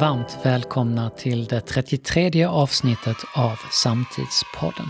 varmt 0.00 0.38
välkomna 0.42 1.10
till 1.10 1.44
det 1.44 1.60
33 1.60 2.44
avsnittet 2.44 3.16
av 3.34 3.56
Samtidspodden. 3.72 4.86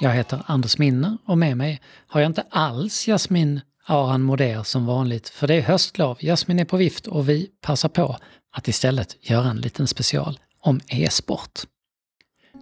Jag 0.00 0.10
heter 0.10 0.42
Anders 0.46 0.78
Minner 0.78 1.18
och 1.26 1.38
med 1.38 1.56
mig 1.56 1.80
har 2.06 2.20
jag 2.20 2.28
inte 2.28 2.44
alls 2.50 3.06
Jasmin 3.06 3.60
Aran 3.86 4.22
Moder 4.22 4.62
som 4.62 4.86
vanligt, 4.86 5.28
för 5.28 5.46
det 5.46 5.54
är 5.54 5.60
höstlov, 5.60 6.18
Jasmin 6.20 6.58
är 6.58 6.64
på 6.64 6.76
vift 6.76 7.06
och 7.06 7.28
vi 7.28 7.48
passar 7.62 7.88
på 7.88 8.16
att 8.52 8.68
istället 8.68 9.16
göra 9.20 9.50
en 9.50 9.60
liten 9.60 9.86
special 9.86 10.38
om 10.60 10.80
e-sport. 10.88 11.60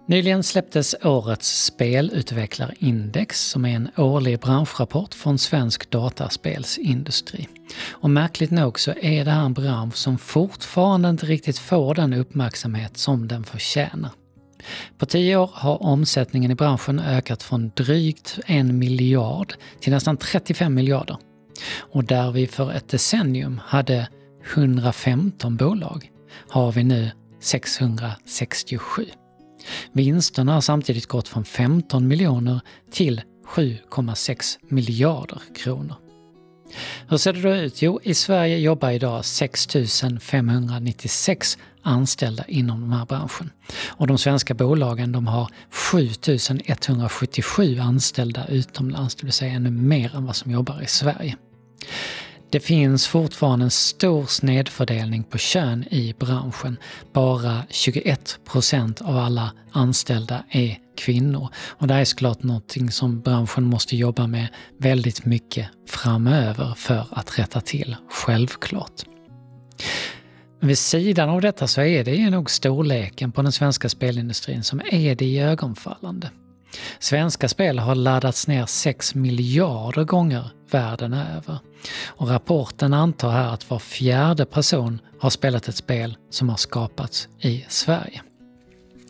Nyligen 0.07 0.43
släpptes 0.43 0.95
årets 1.03 1.65
spelutvecklarindex 1.65 3.49
som 3.49 3.65
är 3.65 3.75
en 3.75 3.89
årlig 3.97 4.39
branschrapport 4.39 5.13
från 5.13 5.37
svensk 5.37 5.89
dataspelsindustri. 5.89 7.47
Och 7.91 8.09
märkligt 8.09 8.51
nog 8.51 8.79
så 8.79 8.93
är 9.01 9.25
det 9.25 9.31
här 9.31 9.45
en 9.45 9.53
bransch 9.53 9.95
som 9.95 10.17
fortfarande 10.17 11.09
inte 11.09 11.25
riktigt 11.25 11.57
får 11.57 11.95
den 11.95 12.13
uppmärksamhet 12.13 12.97
som 12.97 13.27
den 13.27 13.43
förtjänar. 13.43 14.11
På 14.97 15.05
tio 15.05 15.37
år 15.37 15.49
har 15.53 15.83
omsättningen 15.83 16.51
i 16.51 16.55
branschen 16.55 16.99
ökat 16.99 17.43
från 17.43 17.71
drygt 17.75 18.39
en 18.45 18.79
miljard 18.79 19.53
till 19.79 19.93
nästan 19.93 20.17
35 20.17 20.73
miljarder. 20.73 21.17
Och 21.79 22.03
där 22.03 22.31
vi 22.31 22.47
för 22.47 22.71
ett 22.71 22.89
decennium 22.89 23.61
hade 23.65 24.07
115 24.53 25.57
bolag 25.57 26.11
har 26.49 26.71
vi 26.71 26.83
nu 26.83 27.11
667. 27.39 29.05
Vinsterna 29.91 30.53
har 30.53 30.61
samtidigt 30.61 31.05
gått 31.05 31.27
från 31.27 31.45
15 31.45 32.07
miljoner 32.07 32.61
till 32.91 33.21
7,6 33.47 34.57
miljarder 34.67 35.41
kronor. 35.55 35.95
Hur 37.09 37.17
ser 37.17 37.33
det 37.33 37.41
då 37.41 37.55
ut? 37.55 37.81
Jo, 37.81 37.99
i 38.03 38.13
Sverige 38.13 38.57
jobbar 38.57 38.91
idag 38.91 39.25
6 39.25 39.67
596 40.21 41.57
anställda 41.81 42.43
inom 42.47 42.81
den 42.81 42.93
här 42.93 43.05
branschen. 43.05 43.51
Och 43.87 44.07
de 44.07 44.17
svenska 44.17 44.53
bolagen 44.53 45.11
de 45.11 45.27
har 45.27 45.49
7 45.71 46.09
177 46.65 47.79
anställda 47.79 48.47
utomlands, 48.47 49.15
det 49.15 49.25
vill 49.25 49.33
säga 49.33 49.53
ännu 49.53 49.71
mer 49.71 50.15
än 50.15 50.25
vad 50.25 50.35
som 50.35 50.51
jobbar 50.51 50.81
i 50.83 50.87
Sverige. 50.87 51.37
Det 52.55 52.59
finns 52.59 53.07
fortfarande 53.07 53.65
en 53.65 53.71
stor 53.71 54.25
snedfördelning 54.25 55.23
på 55.23 55.37
kön 55.37 55.85
i 55.91 56.15
branschen. 56.19 56.77
Bara 57.13 57.63
21% 57.69 59.03
av 59.03 59.17
alla 59.17 59.51
anställda 59.71 60.43
är 60.49 60.77
kvinnor. 60.97 61.49
Och 61.55 61.87
det 61.87 61.93
här 61.93 62.01
är 62.01 62.05
såklart 62.05 62.43
någonting 62.43 62.91
som 62.91 63.21
branschen 63.21 63.63
måste 63.63 63.97
jobba 63.97 64.27
med 64.27 64.47
väldigt 64.77 65.25
mycket 65.25 65.67
framöver 65.87 66.73
för 66.77 67.07
att 67.11 67.39
rätta 67.39 67.61
till, 67.61 67.95
självklart. 68.11 69.03
Men 70.59 70.67
vid 70.67 70.77
sidan 70.77 71.29
av 71.29 71.41
detta 71.41 71.67
så 71.67 71.81
är 71.81 72.03
det 72.03 72.29
nog 72.29 72.51
storleken 72.51 73.31
på 73.31 73.41
den 73.41 73.51
svenska 73.51 73.89
spelindustrin 73.89 74.63
som 74.63 74.81
är 74.91 75.15
det 75.15 75.25
iögonfallande. 75.25 76.29
Svenska 76.99 77.47
spel 77.49 77.79
har 77.79 77.95
laddats 77.95 78.47
ner 78.47 78.65
6 78.65 79.15
miljarder 79.15 80.03
gånger 80.03 80.49
världen 80.71 81.13
över. 81.13 81.59
Och 82.05 82.29
rapporten 82.29 82.93
antar 82.93 83.31
här 83.31 83.53
att 83.53 83.69
var 83.69 83.79
fjärde 83.79 84.45
person 84.45 85.01
har 85.19 85.29
spelat 85.29 85.67
ett 85.67 85.75
spel 85.75 86.17
som 86.29 86.49
har 86.49 86.57
skapats 86.57 87.27
i 87.39 87.65
Sverige. 87.69 88.21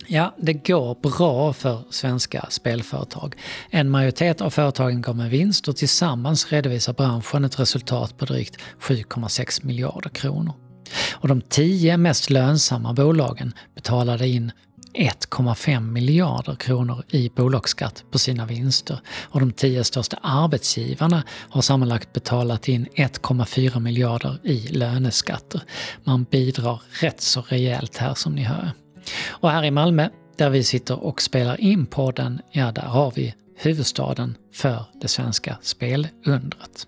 Ja, 0.08 0.36
det 0.38 0.54
går 0.54 0.96
bra 1.02 1.54
för 1.54 1.84
svenska 1.90 2.46
spelföretag. 2.50 3.36
En 3.70 3.90
majoritet 3.90 4.42
av 4.42 4.50
företagen 4.50 5.02
går 5.02 5.14
med 5.14 5.30
vinst 5.30 5.68
och 5.68 5.78
tillsammans 5.78 6.52
redovisar 6.52 6.94
branschen 6.94 7.46
ett 7.46 7.60
resultat 7.60 8.18
på 8.18 8.26
drygt 8.26 8.58
7,6 8.80 9.66
miljarder 9.66 10.10
kronor. 10.10 10.54
Och 11.14 11.28
de 11.28 11.42
tio 11.42 11.98
mest 11.98 12.30
lönsamma 12.30 12.94
bolagen 12.94 13.54
betalade 13.76 14.28
in 14.28 14.52
1,5 14.96 15.80
miljarder 15.80 16.56
kronor 16.56 17.04
i 17.10 17.30
bolagsskatt 17.30 18.04
på 18.12 18.20
sina 18.20 18.46
vinster 18.46 19.00
och 19.24 19.40
de 19.40 19.52
tio 19.52 19.84
största 19.84 20.18
arbetsgivarna 20.22 21.24
har 21.30 21.62
sammanlagt 21.62 22.14
betalat 22.14 22.68
in 22.68 22.88
1,4 22.96 23.80
miljarder 23.80 24.40
i 24.44 24.68
löneskatter. 24.68 25.62
Man 26.04 26.24
bidrar 26.24 26.82
rätt 27.02 27.22
så 27.22 27.42
rejält 27.42 27.98
här 27.98 28.14
som 28.14 28.36
ni 28.36 28.44
hör. 28.44 28.72
Och 29.28 29.52
här 29.52 29.64
i 29.64 29.72
Malmö, 29.72 30.10
där 30.38 30.50
vi 30.50 30.64
sitter 30.64 31.04
och 31.04 31.22
spelar 31.22 31.62
in 31.62 31.86
podden, 31.86 32.42
ja 32.52 32.72
där 32.72 32.82
har 32.82 33.12
vi 33.16 33.36
huvudstaden 33.58 34.38
för 34.54 34.86
det 35.02 35.08
svenska 35.08 35.58
spelundret. 35.62 36.88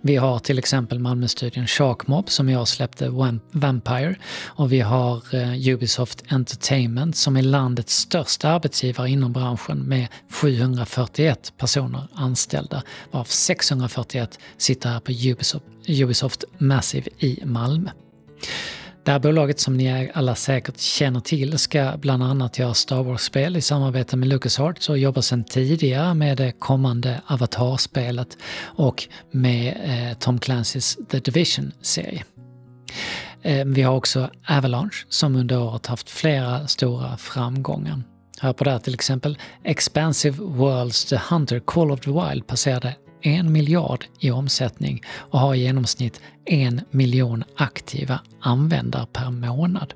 Vi 0.00 0.16
har 0.16 0.38
till 0.38 0.58
exempel 0.58 0.98
Malmöstudion 0.98 1.66
Sharkmob 1.66 2.30
som 2.30 2.48
jag 2.48 2.68
släppte 2.68 3.08
Vampire 3.52 4.14
och 4.44 4.72
vi 4.72 4.80
har 4.80 5.34
eh, 5.34 5.68
Ubisoft 5.68 6.22
Entertainment 6.28 7.16
som 7.16 7.36
är 7.36 7.42
landets 7.42 7.94
största 7.94 8.48
arbetsgivare 8.48 9.10
inom 9.10 9.32
branschen 9.32 9.78
med 9.78 10.08
741 10.30 11.52
personer 11.58 12.08
anställda 12.14 12.82
varav 13.10 13.24
641 13.24 14.38
sitter 14.56 14.88
här 14.88 15.00
på 15.00 15.12
Ubisoft, 15.12 15.64
Ubisoft 15.88 16.44
Massive 16.58 17.10
i 17.18 17.40
Malmö. 17.44 17.90
Det 19.04 19.10
här 19.10 19.18
bolaget 19.18 19.60
som 19.60 19.76
ni 19.76 20.10
alla 20.14 20.34
säkert 20.34 20.78
känner 20.78 21.20
till 21.20 21.58
ska 21.58 21.92
bland 21.96 22.22
annat 22.22 22.58
göra 22.58 22.74
Star 22.74 23.02
Wars-spel 23.02 23.56
i 23.56 23.60
samarbete 23.60 24.16
med 24.16 24.28
LucasArts 24.28 24.88
och 24.88 24.98
jobbar 24.98 25.22
sedan 25.22 25.44
tidigare 25.44 26.14
med 26.14 26.36
det 26.36 26.52
kommande 26.52 27.20
Avatar-spelet 27.26 28.38
och 28.62 29.08
med 29.30 29.76
eh, 29.84 30.18
Tom 30.18 30.38
Clancy's 30.38 31.06
The 31.08 31.18
Division-serie. 31.18 32.24
Eh, 33.42 33.64
vi 33.66 33.82
har 33.82 33.94
också 33.94 34.30
Avalanche 34.48 35.06
som 35.08 35.36
under 35.36 35.62
året 35.62 35.86
haft 35.86 36.10
flera 36.10 36.66
stora 36.66 37.16
framgångar. 37.16 38.02
Hör 38.40 38.52
på 38.52 38.64
det 38.64 38.70
här 38.70 38.78
till 38.78 38.94
exempel 38.94 39.38
Expansive 39.64 40.36
Worlds 40.40 41.04
The 41.04 41.20
Hunter 41.30 41.60
Call 41.60 41.90
of 41.90 42.00
the 42.00 42.10
Wild 42.10 42.46
passerade 42.46 42.94
en 43.22 43.52
miljard 43.52 44.04
i 44.20 44.30
omsättning 44.30 45.02
och 45.16 45.38
har 45.38 45.54
i 45.54 45.62
genomsnitt 45.62 46.20
en 46.44 46.80
miljon 46.90 47.44
aktiva 47.56 48.20
användare 48.40 49.06
per 49.12 49.30
månad. 49.30 49.94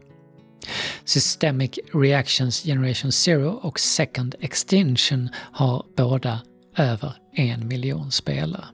Systemic 1.04 1.78
Reactions 1.94 2.62
Generation 2.62 3.12
Zero 3.12 3.48
och 3.48 3.80
Second 3.80 4.34
Extinction 4.40 5.28
har 5.34 5.84
båda 5.96 6.40
över 6.76 7.12
en 7.32 7.68
miljon 7.68 8.10
spelare. 8.10 8.64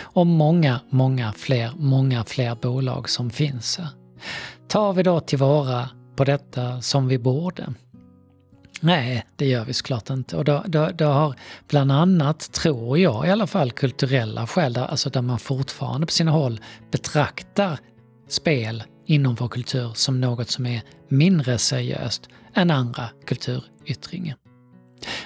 Och 0.00 0.26
många, 0.26 0.80
många 0.90 1.32
fler, 1.32 1.72
många 1.76 2.24
fler 2.24 2.54
bolag 2.54 3.08
som 3.08 3.30
finns 3.30 3.78
här. 3.78 3.88
Tar 4.68 4.92
vi 4.92 5.02
då 5.02 5.20
tillvara 5.20 5.88
på 6.16 6.24
detta 6.24 6.80
som 6.80 7.08
vi 7.08 7.18
borde? 7.18 7.74
Nej, 8.80 9.26
det 9.36 9.46
gör 9.46 9.64
vi 9.64 9.72
såklart 9.72 10.10
inte. 10.10 10.36
Och 10.36 10.44
det, 10.44 11.04
har 11.04 11.34
bland 11.68 11.92
annat, 11.92 12.52
tror 12.52 12.98
jag 12.98 13.26
i 13.26 13.30
alla 13.30 13.46
fall, 13.46 13.72
kulturella 13.72 14.46
skäl, 14.46 14.72
där, 14.72 14.86
alltså 14.86 15.10
där 15.10 15.22
man 15.22 15.38
fortfarande 15.38 16.06
på 16.06 16.12
sina 16.12 16.30
håll 16.30 16.60
betraktar 16.90 17.78
spel 18.28 18.82
inom 19.06 19.34
vår 19.34 19.48
kultur 19.48 19.92
som 19.94 20.20
något 20.20 20.50
som 20.50 20.66
är 20.66 20.82
mindre 21.08 21.58
seriöst 21.58 22.28
än 22.54 22.70
andra 22.70 23.08
kulturyttringar. 23.26 24.36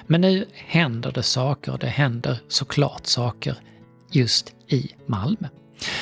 Men 0.07 0.21
nu 0.21 0.45
händer 0.53 1.11
det 1.11 1.23
saker, 1.23 1.71
och 1.71 1.79
det 1.79 1.87
händer 1.87 2.39
såklart 2.47 3.05
saker 3.05 3.55
just 4.11 4.53
i 4.67 4.91
Malmö. 5.05 5.47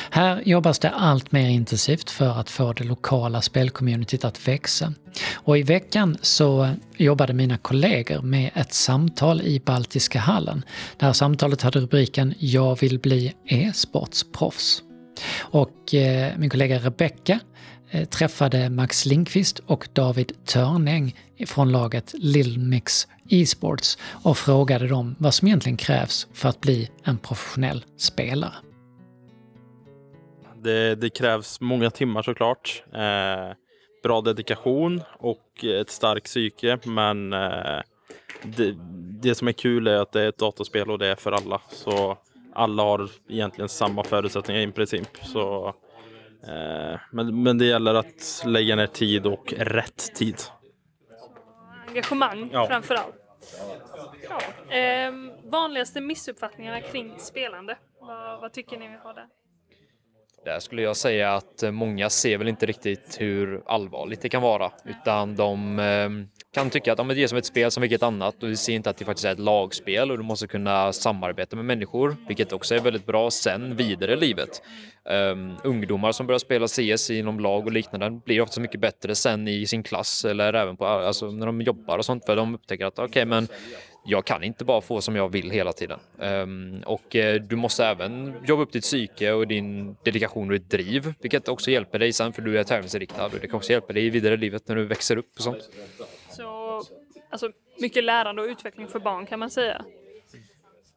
Här 0.09 0.41
jobbas 0.45 0.79
det 0.79 0.89
allt 0.89 1.31
mer 1.31 1.49
intensivt 1.49 2.09
för 2.09 2.39
att 2.39 2.49
få 2.49 2.73
det 2.73 2.83
lokala 2.83 3.41
spelcommunityt 3.41 4.25
att 4.25 4.47
växa. 4.47 4.93
Och 5.33 5.57
i 5.57 5.63
veckan 5.63 6.17
så 6.21 6.69
jobbade 6.97 7.33
mina 7.33 7.57
kollegor 7.57 8.21
med 8.21 8.51
ett 8.55 8.73
samtal 8.73 9.41
i 9.41 9.59
Baltiska 9.59 10.19
hallen. 10.19 10.65
Det 10.97 11.05
här 11.05 11.13
samtalet 11.13 11.61
hade 11.61 11.79
rubriken 11.79 12.33
“Jag 12.39 12.79
vill 12.79 12.99
bli 12.99 13.33
e-sportsproffs”. 13.45 14.83
Och 15.39 15.93
eh, 15.93 16.37
min 16.37 16.49
kollega 16.49 16.79
Rebecka 16.79 17.39
eh, 17.89 18.05
träffade 18.05 18.69
Max 18.69 19.05
Linkvist 19.05 19.59
och 19.59 19.87
David 19.93 20.31
Törnäng 20.45 21.15
från 21.47 21.71
laget 21.71 22.13
Lilmix 22.17 23.07
Esports 23.29 23.97
och 24.03 24.37
frågade 24.37 24.87
dem 24.87 25.15
vad 25.19 25.33
som 25.33 25.47
egentligen 25.47 25.77
krävs 25.77 26.27
för 26.33 26.49
att 26.49 26.61
bli 26.61 26.89
en 27.03 27.17
professionell 27.17 27.85
spelare. 27.97 28.53
Det, 30.63 30.95
det 30.95 31.09
krävs 31.09 31.61
många 31.61 31.89
timmar 31.89 32.21
såklart. 32.21 32.83
Eh, 32.93 33.55
bra 34.03 34.21
dedikation 34.21 35.01
och 35.19 35.63
ett 35.63 35.89
starkt 35.89 36.25
psyke. 36.25 36.79
Men 36.83 37.33
eh, 37.33 37.81
det, 38.43 38.75
det, 39.21 39.35
som 39.35 39.47
är 39.47 39.51
kul 39.51 39.87
är 39.87 39.97
att 39.97 40.11
det 40.11 40.21
är 40.21 40.29
ett 40.29 40.37
dataspel 40.37 40.91
och 40.91 40.99
det 40.99 41.07
är 41.07 41.15
för 41.15 41.31
alla. 41.31 41.61
Så 41.69 42.17
alla 42.53 42.83
har 42.83 43.09
egentligen 43.29 43.69
samma 43.69 44.03
förutsättningar 44.03 44.61
i 44.61 44.71
princip. 44.71 45.09
Så, 45.21 45.67
eh, 46.47 46.99
men, 47.11 47.43
men 47.43 47.57
det 47.57 47.65
gäller 47.65 47.93
att 47.93 48.43
lägga 48.45 48.75
ner 48.75 48.87
tid 48.87 49.25
och 49.25 49.53
rätt 49.57 50.15
tid. 50.15 50.35
Engagemang 51.87 52.49
ja. 52.53 52.67
framför 52.67 52.95
allt. 52.95 53.15
Ja. 54.29 54.75
Eh, 54.75 55.13
vanligaste 55.43 56.01
missuppfattningarna 56.01 56.81
kring 56.81 57.19
spelande? 57.19 57.77
Vad, 57.99 58.41
vad 58.41 58.53
tycker 58.53 58.77
ni 58.77 58.87
vi 58.87 58.97
har 59.03 59.13
där? 59.13 59.27
Där 60.45 60.59
skulle 60.59 60.81
jag 60.81 60.97
säga 60.97 61.33
att 61.33 61.63
eh, 61.63 61.71
många 61.71 62.09
ser 62.09 62.37
väl 62.37 62.47
inte 62.47 62.65
riktigt 62.65 63.17
hur 63.19 63.63
allvarligt 63.65 64.21
det 64.21 64.29
kan 64.29 64.41
vara, 64.41 64.71
utan 64.85 65.35
de 65.35 65.79
eh, 65.79 66.09
kan 66.53 66.69
tycka 66.69 66.93
att 66.93 66.99
ja, 66.99 67.03
det 67.03 67.23
är 67.23 67.27
som 67.27 67.37
ett 67.37 67.45
spel 67.45 67.71
som 67.71 67.81
vilket 67.81 68.03
annat 68.03 68.43
och 68.43 68.49
vi 68.49 68.55
ser 68.55 68.73
inte 68.73 68.89
att 68.89 68.97
det 68.97 69.05
faktiskt 69.05 69.25
är 69.25 69.31
ett 69.31 69.39
lagspel 69.39 70.11
och 70.11 70.17
du 70.17 70.23
måste 70.23 70.47
kunna 70.47 70.93
samarbeta 70.93 71.55
med 71.55 71.65
människor, 71.65 72.15
vilket 72.27 72.53
också 72.53 72.75
är 72.75 72.79
väldigt 72.79 73.05
bra 73.05 73.31
sen 73.31 73.75
vidare 73.75 74.13
i 74.13 74.15
livet. 74.15 74.61
Um, 75.05 75.55
ungdomar 75.63 76.11
som 76.11 76.27
börjar 76.27 76.39
spela 76.39 76.67
CS 76.67 77.09
inom 77.09 77.39
lag 77.39 77.65
och 77.65 77.71
liknande 77.71 78.09
blir 78.25 78.41
ofta 78.41 78.61
mycket 78.61 78.81
bättre 78.81 79.15
sen 79.15 79.47
i 79.47 79.67
sin 79.67 79.83
klass 79.83 80.25
eller 80.25 80.53
även 80.53 80.77
på, 80.77 80.85
alltså, 80.85 81.31
när 81.31 81.45
de 81.45 81.61
jobbar 81.61 81.97
och 81.97 82.05
sånt 82.05 82.25
för 82.25 82.35
de 82.35 82.55
upptäcker 82.55 82.85
att 82.85 82.99
okej 82.99 83.05
okay, 83.05 83.25
men 83.25 83.47
jag 84.05 84.25
kan 84.25 84.43
inte 84.43 84.65
bara 84.65 84.81
få 84.81 85.01
som 85.01 85.15
jag 85.15 85.29
vill 85.29 85.51
hela 85.51 85.73
tiden. 85.73 85.99
Um, 86.17 86.83
och 86.85 87.15
uh, 87.15 87.33
du 87.33 87.55
måste 87.55 87.85
även 87.85 88.33
jobba 88.45 88.63
upp 88.63 88.71
ditt 88.71 88.83
psyke 88.83 89.31
och 89.31 89.47
din 89.47 89.95
dedikation 90.03 90.47
och 90.47 90.53
ditt 90.53 90.69
driv, 90.69 91.13
vilket 91.21 91.47
också 91.47 91.71
hjälper 91.71 91.99
dig 91.99 92.13
sen 92.13 92.33
för 92.33 92.41
du 92.41 92.59
är 92.59 92.63
tävlingsinriktad 92.63 93.25
och 93.25 93.31
det 93.41 93.47
kan 93.47 93.55
också 93.55 93.71
hjälpa 93.71 93.93
dig 93.93 94.09
vidare 94.09 94.33
i 94.33 94.37
livet 94.37 94.67
när 94.67 94.75
du 94.75 94.85
växer 94.85 95.17
upp 95.17 95.31
och 95.35 95.43
sånt. 95.43 95.69
Så 96.29 96.81
alltså, 97.29 97.51
mycket 97.79 98.03
lärande 98.03 98.41
och 98.41 98.47
utveckling 98.47 98.87
för 98.87 98.99
barn 98.99 99.25
kan 99.25 99.39
man 99.39 99.49
säga? 99.49 99.85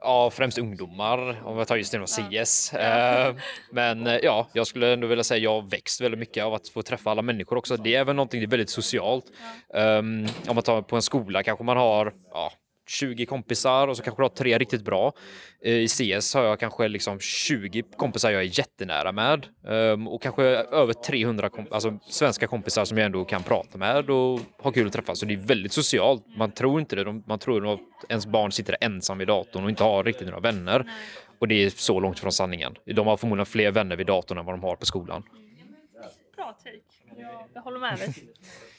Ja, 0.00 0.30
främst 0.30 0.58
ungdomar 0.58 1.42
om 1.44 1.58
jag 1.58 1.68
tar 1.68 1.76
just 1.76 1.94
inom 1.94 2.06
CS. 2.06 2.72
Ja. 2.72 3.28
Uh, 3.28 3.36
men 3.72 4.06
uh, 4.06 4.16
ja, 4.22 4.48
jag 4.52 4.66
skulle 4.66 4.92
ändå 4.92 5.06
vilja 5.06 5.24
säga 5.24 5.38
jag 5.38 5.62
har 5.62 5.68
växt 5.68 6.00
väldigt 6.00 6.20
mycket 6.20 6.44
av 6.44 6.54
att 6.54 6.68
få 6.68 6.82
träffa 6.82 7.10
alla 7.10 7.22
människor 7.22 7.56
också. 7.56 7.76
Det 7.76 7.94
är 7.94 8.04
väl 8.04 8.16
någonting, 8.16 8.40
det 8.40 8.46
är 8.46 8.50
väldigt 8.50 8.70
socialt. 8.70 9.24
Ja. 9.72 9.98
Um, 9.98 10.26
om 10.48 10.54
man 10.54 10.62
tar 10.62 10.82
på 10.82 10.96
en 10.96 11.02
skola 11.02 11.42
kanske 11.42 11.64
man 11.64 11.76
har 11.76 12.14
ja, 12.30 12.52
20 12.86 13.26
kompisar 13.26 13.88
och 13.88 13.96
så 13.96 14.02
kanske 14.02 14.22
du 14.22 14.24
har 14.24 14.28
tre 14.28 14.58
riktigt 14.58 14.84
bra. 14.84 15.12
Eh, 15.62 15.72
I 15.72 15.88
CS 15.88 16.34
har 16.34 16.44
jag 16.44 16.60
kanske 16.60 16.88
liksom 16.88 17.20
20 17.20 17.82
kompisar 17.96 18.30
jag 18.30 18.42
är 18.42 18.58
jättenära 18.58 19.12
med 19.12 19.46
ehm, 19.68 20.08
och 20.08 20.22
kanske 20.22 20.42
över 20.44 20.92
300 20.92 21.48
komp 21.48 21.72
alltså 21.72 21.98
svenska 22.08 22.46
kompisar 22.46 22.84
som 22.84 22.98
jag 22.98 23.04
ändå 23.06 23.24
kan 23.24 23.42
prata 23.42 23.78
med 23.78 24.10
och 24.10 24.40
ha 24.58 24.72
kul 24.72 24.86
att 24.86 24.92
träffas. 24.92 25.18
Så 25.18 25.26
det 25.26 25.34
är 25.34 25.38
väldigt 25.38 25.72
socialt. 25.72 26.24
Man 26.36 26.50
tror 26.50 26.80
inte 26.80 26.96
det. 26.96 27.22
Man 27.26 27.38
tror 27.38 27.74
att 27.74 27.80
ens 28.08 28.26
barn 28.26 28.52
sitter 28.52 28.76
ensam 28.80 29.18
vid 29.18 29.28
datorn 29.28 29.64
och 29.64 29.70
inte 29.70 29.84
har 29.84 30.04
riktigt 30.04 30.26
några 30.26 30.40
vänner. 30.40 30.90
Och 31.38 31.48
det 31.48 31.54
är 31.54 31.70
så 31.70 32.00
långt 32.00 32.18
från 32.18 32.32
sanningen. 32.32 32.76
De 32.84 33.06
har 33.06 33.16
förmodligen 33.16 33.46
fler 33.46 33.70
vänner 33.70 33.96
vid 33.96 34.06
datorn 34.06 34.38
än 34.38 34.44
vad 34.44 34.54
de 34.54 34.62
har 34.62 34.76
på 34.76 34.86
skolan. 34.86 35.22
Bra 36.36 36.56
take. 36.64 36.80
Jag 37.54 37.62
håller 37.62 37.78
med 37.78 37.98
dig. 37.98 38.14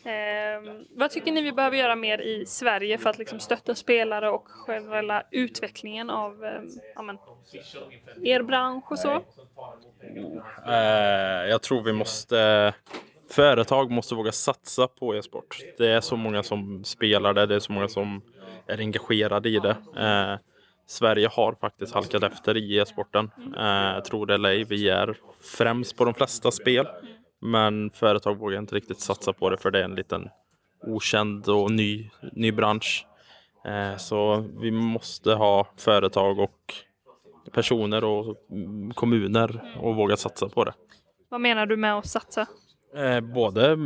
Eh, 0.03 0.73
vad 0.89 1.11
tycker 1.11 1.31
ni 1.31 1.41
vi 1.41 1.51
behöver 1.51 1.77
göra 1.77 1.95
mer 1.95 2.21
i 2.21 2.45
Sverige 2.45 2.97
för 2.97 3.09
att 3.09 3.17
liksom 3.17 3.39
stötta 3.39 3.75
spelare 3.75 4.29
och 4.29 4.47
själva 4.47 5.23
utvecklingen 5.31 6.09
av 6.09 6.45
eh, 6.45 6.61
ja, 6.95 7.01
men, 7.01 7.17
er 8.23 8.41
bransch 8.41 8.91
och 8.91 8.99
så? 8.99 9.23
Eh, 10.67 11.49
jag 11.49 11.61
tror 11.61 11.83
vi 11.83 11.93
måste 11.93 12.73
Företag 13.29 13.91
måste 13.91 14.15
våga 14.15 14.31
satsa 14.31 14.87
på 14.87 15.15
e-sport. 15.15 15.57
Det 15.77 15.87
är 15.87 16.01
så 16.01 16.15
många 16.15 16.43
som 16.43 16.83
spelar 16.83 17.33
det, 17.33 17.45
det 17.45 17.55
är 17.55 17.59
så 17.59 17.71
många 17.71 17.87
som 17.87 18.21
är 18.67 18.77
engagerade 18.77 19.49
i 19.49 19.59
det. 19.59 19.77
Eh, 19.97 20.39
Sverige 20.87 21.27
har 21.27 21.53
faktiskt 21.53 21.93
halkat 21.93 22.23
efter 22.23 22.57
i 22.57 22.77
e-sporten. 22.77 23.31
Eh, 23.57 24.03
tror 24.03 24.25
det 24.25 24.33
eller 24.33 24.49
ej, 24.49 24.63
vi 24.63 24.89
är 24.89 25.17
främst 25.57 25.97
på 25.97 26.05
de 26.05 26.13
flesta 26.13 26.51
spel. 26.51 26.87
Men 27.41 27.89
företag 27.89 28.37
vågar 28.37 28.59
inte 28.59 28.75
riktigt 28.75 28.99
satsa 28.99 29.33
på 29.33 29.49
det 29.49 29.57
för 29.57 29.71
det 29.71 29.79
är 29.79 29.83
en 29.83 29.95
liten 29.95 30.29
okänd 30.87 31.49
och 31.49 31.71
ny, 31.71 32.09
ny 32.31 32.51
bransch. 32.51 33.05
Eh, 33.65 33.97
så 33.97 34.45
vi 34.59 34.71
måste 34.71 35.33
ha 35.33 35.67
företag 35.77 36.39
och 36.39 36.73
personer 37.51 38.03
och 38.03 38.37
kommuner 38.95 39.77
och 39.81 39.95
våga 39.95 40.17
satsa 40.17 40.49
på 40.49 40.63
det. 40.63 40.73
Vad 41.29 41.41
menar 41.41 41.65
du 41.65 41.77
med 41.77 41.97
att 41.97 42.07
satsa? 42.07 42.47
Eh, 42.95 43.19
både 43.19 43.77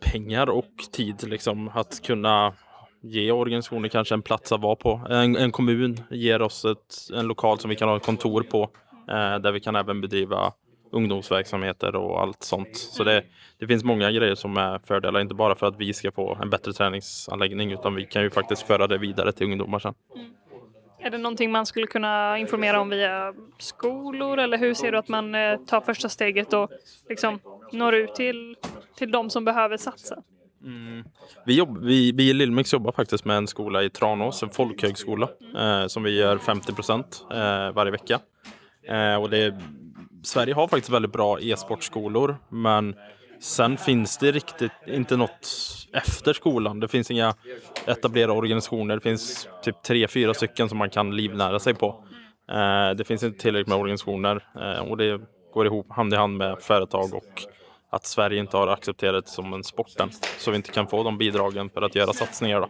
pengar 0.00 0.50
och 0.50 0.72
tid. 0.92 1.28
Liksom, 1.28 1.68
att 1.68 2.02
kunna 2.02 2.54
ge 3.02 3.32
organisationer 3.32 3.88
kanske 3.88 4.14
en 4.14 4.22
plats 4.22 4.52
att 4.52 4.60
vara 4.60 4.76
på. 4.76 5.06
En, 5.10 5.36
en 5.36 5.52
kommun 5.52 6.00
ger 6.10 6.42
oss 6.42 6.64
ett, 6.64 7.16
en 7.16 7.26
lokal 7.26 7.58
som 7.58 7.70
vi 7.70 7.76
kan 7.76 7.88
ha 7.88 7.98
kontor 7.98 8.42
på. 8.42 8.62
Eh, 9.08 9.38
där 9.38 9.52
vi 9.52 9.60
kan 9.60 9.76
även 9.76 10.00
bedriva 10.00 10.52
ungdomsverksamheter 10.94 11.96
och 11.96 12.20
allt 12.20 12.42
sånt. 12.42 12.76
Så 12.76 13.04
det, 13.04 13.24
det 13.58 13.66
finns 13.66 13.84
många 13.84 14.10
grejer 14.10 14.34
som 14.34 14.56
är 14.56 14.78
fördelar, 14.78 15.20
inte 15.20 15.34
bara 15.34 15.54
för 15.54 15.66
att 15.66 15.76
vi 15.78 15.92
ska 15.92 16.12
få 16.12 16.38
en 16.42 16.50
bättre 16.50 16.72
träningsanläggning 16.72 17.72
utan 17.72 17.94
vi 17.94 18.04
kan 18.04 18.22
ju 18.22 18.30
faktiskt 18.30 18.62
föra 18.62 18.86
det 18.86 18.98
vidare 18.98 19.32
till 19.32 19.46
ungdomar 19.46 19.78
sen. 19.78 19.94
Mm. 20.14 20.30
Är 20.98 21.10
det 21.10 21.18
någonting 21.18 21.50
man 21.50 21.66
skulle 21.66 21.86
kunna 21.86 22.38
informera 22.38 22.80
om 22.80 22.88
via 22.88 23.34
skolor 23.58 24.38
eller 24.38 24.58
hur 24.58 24.74
ser 24.74 24.92
du 24.92 24.98
att 24.98 25.08
man 25.08 25.34
eh, 25.34 25.56
tar 25.56 25.80
första 25.80 26.08
steget 26.08 26.52
och 26.52 26.70
liksom 27.08 27.40
når 27.72 27.94
ut 27.94 28.14
till, 28.14 28.56
till 28.96 29.10
de 29.10 29.30
som 29.30 29.44
behöver 29.44 29.76
satsa? 29.76 30.22
Mm. 30.64 31.04
Vi, 31.46 31.56
jobb, 31.56 31.78
vi, 31.82 32.12
vi 32.12 32.30
i 32.30 32.32
Lillmix 32.32 32.72
jobbar 32.72 32.92
faktiskt 32.92 33.24
med 33.24 33.36
en 33.36 33.46
skola 33.46 33.82
i 33.82 33.90
Tranås, 33.90 34.42
en 34.42 34.50
folkhögskola, 34.50 35.28
mm. 35.40 35.56
eh, 35.56 35.86
som 35.86 36.02
vi 36.02 36.18
gör 36.18 36.38
50 36.38 36.72
procent 36.72 37.26
eh, 37.30 37.72
varje 37.72 37.92
vecka. 37.92 38.20
Eh, 38.88 39.16
och 39.16 39.30
det 39.30 39.54
Sverige 40.24 40.54
har 40.54 40.68
faktiskt 40.68 40.90
väldigt 40.90 41.12
bra 41.12 41.40
e-sportskolor, 41.40 42.36
men 42.48 42.94
sen 43.40 43.76
finns 43.76 44.18
det 44.18 44.32
riktigt 44.32 44.72
inte 44.86 45.16
något 45.16 45.48
efter 45.92 46.32
skolan. 46.32 46.80
Det 46.80 46.88
finns 46.88 47.10
inga 47.10 47.34
etablerade 47.86 48.32
organisationer. 48.32 48.94
Det 48.94 49.00
finns 49.00 49.48
typ 49.62 49.82
tre, 49.82 50.08
fyra 50.08 50.34
stycken 50.34 50.68
som 50.68 50.78
man 50.78 50.90
kan 50.90 51.16
livnära 51.16 51.58
sig 51.58 51.74
på. 51.74 52.04
Eh, 52.50 52.96
det 52.96 53.04
finns 53.06 53.22
inte 53.22 53.38
tillräckligt 53.38 53.68
med 53.68 53.78
organisationer 53.78 54.46
eh, 54.60 54.90
och 54.90 54.96
det 54.96 55.20
går 55.54 55.66
ihop 55.66 55.92
hand 55.92 56.12
i 56.14 56.16
hand 56.16 56.36
med 56.36 56.56
företag 56.60 57.14
och 57.14 57.42
att 57.90 58.06
Sverige 58.06 58.40
inte 58.40 58.56
har 58.56 58.68
accepterat 58.68 59.24
det 59.24 59.30
som 59.30 59.52
en 59.52 59.64
sport 59.64 60.00
än. 60.00 60.10
Så 60.38 60.50
vi 60.50 60.56
inte 60.56 60.72
kan 60.72 60.86
få 60.86 61.02
de 61.02 61.18
bidragen 61.18 61.70
för 61.70 61.82
att 61.82 61.94
göra 61.94 62.12
satsningar. 62.12 62.60
Då. 62.60 62.68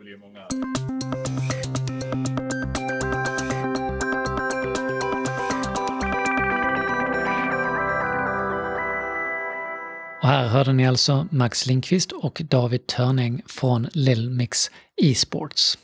Och 10.25 10.31
här 10.31 10.49
hörde 10.49 10.73
ni 10.73 10.87
alltså 10.87 11.27
Max 11.31 11.67
Lindqvist 11.67 12.13
och 12.13 12.43
David 12.45 12.87
Törning 12.87 13.43
från 13.47 13.89
Lilmix 13.93 14.71
Esports. 15.03 15.79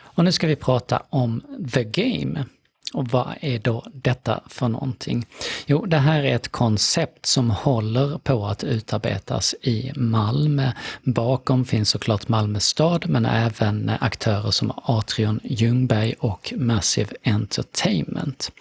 Och 0.00 0.24
nu 0.24 0.32
ska 0.32 0.46
vi 0.46 0.56
prata 0.56 1.02
om 1.10 1.42
The 1.72 1.84
Game. 1.84 2.44
Och 2.94 3.08
vad 3.08 3.34
är 3.40 3.58
då 3.58 3.86
detta 3.92 4.40
för 4.48 4.68
någonting? 4.68 5.26
Jo, 5.66 5.86
det 5.86 5.98
här 5.98 6.22
är 6.22 6.34
ett 6.34 6.48
koncept 6.48 7.26
som 7.26 7.50
håller 7.50 8.18
på 8.18 8.46
att 8.46 8.64
utarbetas 8.64 9.54
i 9.62 9.92
Malmö. 9.96 10.72
Bakom 11.02 11.64
finns 11.64 11.90
såklart 11.90 12.28
Malmö 12.28 12.60
stad, 12.60 13.08
men 13.08 13.26
även 13.26 13.90
aktörer 14.00 14.50
som 14.50 14.72
Atrion 14.76 15.40
Ljungberg 15.44 16.14
och 16.18 16.52
Massive 16.56 17.10
Entertainment. 17.24 18.52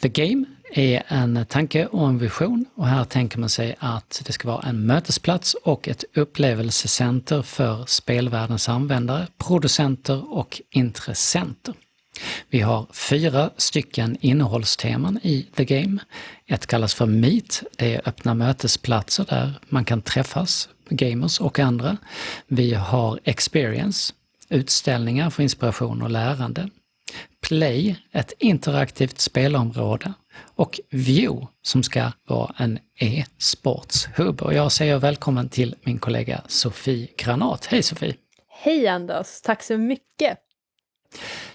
The 0.00 0.08
Game 0.08 0.44
är 0.72 1.02
en 1.08 1.46
tanke 1.48 1.86
och 1.86 2.08
en 2.08 2.18
vision 2.18 2.64
och 2.74 2.86
här 2.86 3.04
tänker 3.04 3.38
man 3.38 3.48
sig 3.48 3.76
att 3.78 4.22
det 4.26 4.32
ska 4.32 4.48
vara 4.48 4.68
en 4.68 4.86
mötesplats 4.86 5.54
och 5.54 5.88
ett 5.88 6.04
upplevelsecenter 6.14 7.42
för 7.42 7.84
spelvärldens 7.86 8.68
användare, 8.68 9.26
producenter 9.38 10.32
och 10.32 10.60
intressenter. 10.70 11.74
Vi 12.50 12.60
har 12.60 12.86
fyra 12.92 13.50
stycken 13.56 14.16
innehållsteman 14.20 15.20
i 15.22 15.46
The 15.56 15.64
Game. 15.64 15.98
Ett 16.46 16.66
kallas 16.66 16.94
för 16.94 17.06
Meet, 17.06 17.62
det 17.76 17.94
är 17.94 18.08
öppna 18.08 18.34
mötesplatser 18.34 19.24
där 19.28 19.52
man 19.68 19.84
kan 19.84 20.02
träffas, 20.02 20.68
gamers 20.88 21.40
och 21.40 21.58
andra. 21.58 21.96
Vi 22.46 22.74
har 22.74 23.20
Experience, 23.24 24.14
utställningar 24.48 25.30
för 25.30 25.42
inspiration 25.42 26.02
och 26.02 26.10
lärande. 26.10 26.68
Play, 27.40 27.96
ett 28.12 28.32
interaktivt 28.38 29.20
spelområde 29.20 30.12
och 30.40 30.80
View 30.90 31.46
som 31.62 31.82
ska 31.82 32.12
vara 32.28 32.54
en 32.58 32.78
e-sportshubb. 33.00 34.42
Och 34.42 34.54
jag 34.54 34.72
säger 34.72 34.98
välkommen 34.98 35.48
till 35.48 35.74
min 35.82 35.98
kollega 35.98 36.40
Sofie 36.46 37.08
Granat. 37.16 37.66
Hej 37.66 37.82
Sofie! 37.82 38.14
Hej 38.48 38.88
Anders, 38.88 39.40
tack 39.42 39.62
så 39.62 39.76
mycket! 39.78 40.38